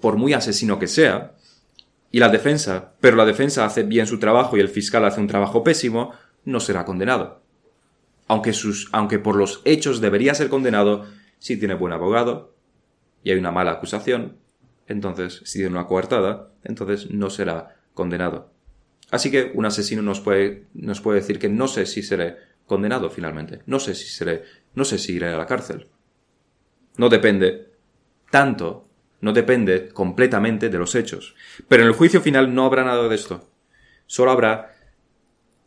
[0.00, 1.34] por muy asesino que sea,
[2.10, 5.26] y la defensa, pero la defensa hace bien su trabajo y el fiscal hace un
[5.26, 6.12] trabajo pésimo,
[6.44, 7.42] no será condenado
[8.28, 11.06] aunque, sus, aunque por los hechos debería ser condenado,
[11.38, 12.54] si tiene buen abogado
[13.24, 14.36] y hay una mala acusación,
[14.86, 18.52] entonces, si tiene una coartada, entonces no será condenado.
[19.10, 22.36] Así que un asesino nos puede, nos puede decir que no sé si seré
[22.66, 24.44] condenado finalmente, no sé si seré,
[24.74, 25.88] no sé si iré a la cárcel.
[26.96, 27.72] No depende
[28.30, 28.87] tanto,
[29.20, 31.34] no depende completamente de los hechos.
[31.68, 33.50] Pero en el juicio final no habrá nada de esto.
[34.06, 34.74] Solo habrá,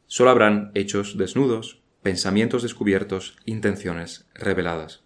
[0.08, 5.04] solo habrán hechos desnudos, pensamientos descubiertos, intenciones reveladas.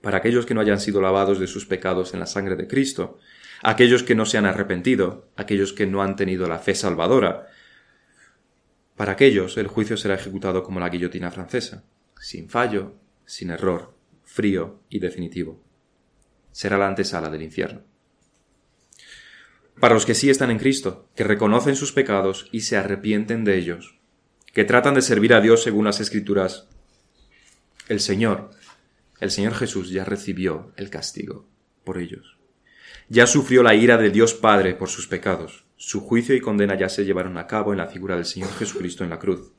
[0.00, 3.18] Para aquellos que no hayan sido lavados de sus pecados en la sangre de Cristo,
[3.62, 7.48] aquellos que no se han arrepentido, aquellos que no han tenido la fe salvadora,
[8.96, 11.84] para aquellos el juicio será ejecutado como la guillotina francesa,
[12.20, 13.94] sin fallo, sin error,
[14.24, 15.67] frío y definitivo.
[16.58, 17.82] Será la antesala del infierno.
[19.78, 23.56] Para los que sí están en Cristo, que reconocen sus pecados y se arrepienten de
[23.56, 24.00] ellos,
[24.52, 26.66] que tratan de servir a Dios según las escrituras,
[27.86, 28.50] el Señor,
[29.20, 31.46] el Señor Jesús ya recibió el castigo
[31.84, 32.38] por ellos.
[33.08, 35.64] Ya sufrió la ira de Dios Padre por sus pecados.
[35.76, 39.04] Su juicio y condena ya se llevaron a cabo en la figura del Señor Jesucristo
[39.04, 39.52] en la cruz.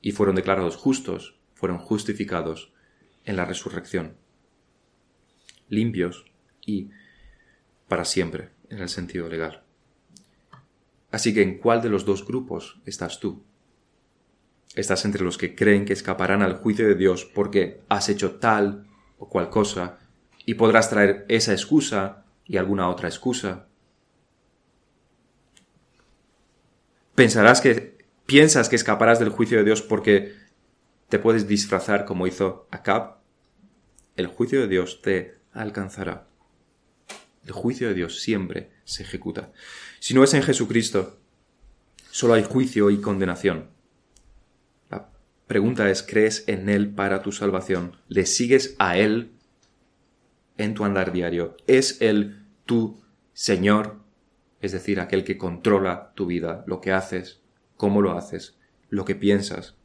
[0.00, 2.72] Y fueron declarados justos, fueron justificados
[3.26, 4.23] en la resurrección.
[5.74, 6.24] Limpios
[6.64, 6.90] y
[7.88, 9.62] para siempre, en el sentido legal.
[11.10, 13.44] Así que ¿en cuál de los dos grupos estás tú?
[14.74, 18.86] ¿Estás entre los que creen que escaparán al juicio de Dios porque has hecho tal
[19.18, 19.98] o cual cosa
[20.44, 23.68] y podrás traer esa excusa y alguna otra excusa?
[27.14, 30.34] ¿Pensarás que piensas que escaparás del juicio de Dios porque
[31.08, 33.18] te puedes disfrazar como hizo Acab?
[34.16, 36.26] El juicio de Dios te alcanzará.
[37.44, 39.52] El juicio de Dios siempre se ejecuta.
[40.00, 41.18] Si no es en Jesucristo,
[42.10, 43.68] solo hay juicio y condenación.
[44.90, 45.10] La
[45.46, 47.96] pregunta es, ¿crees en Él para tu salvación?
[48.08, 49.32] ¿Le sigues a Él
[50.56, 51.56] en tu andar diario?
[51.66, 53.02] ¿Es Él tu
[53.34, 54.00] Señor?
[54.60, 57.42] Es decir, aquel que controla tu vida, lo que haces,
[57.76, 58.56] cómo lo haces,
[58.88, 59.76] lo que piensas.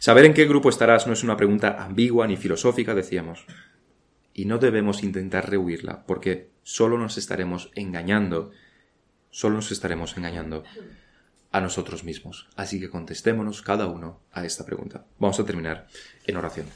[0.00, 3.46] Saber en qué grupo estarás no es una pregunta ambigua ni filosófica, decíamos
[4.36, 8.52] y no debemos intentar rehuirla, porque solo nos estaremos engañando,
[9.30, 10.62] solo nos estaremos engañando
[11.52, 12.46] a nosotros mismos.
[12.54, 15.06] Así que contestémonos cada uno a esta pregunta.
[15.18, 15.86] Vamos a terminar
[16.26, 16.66] en oración.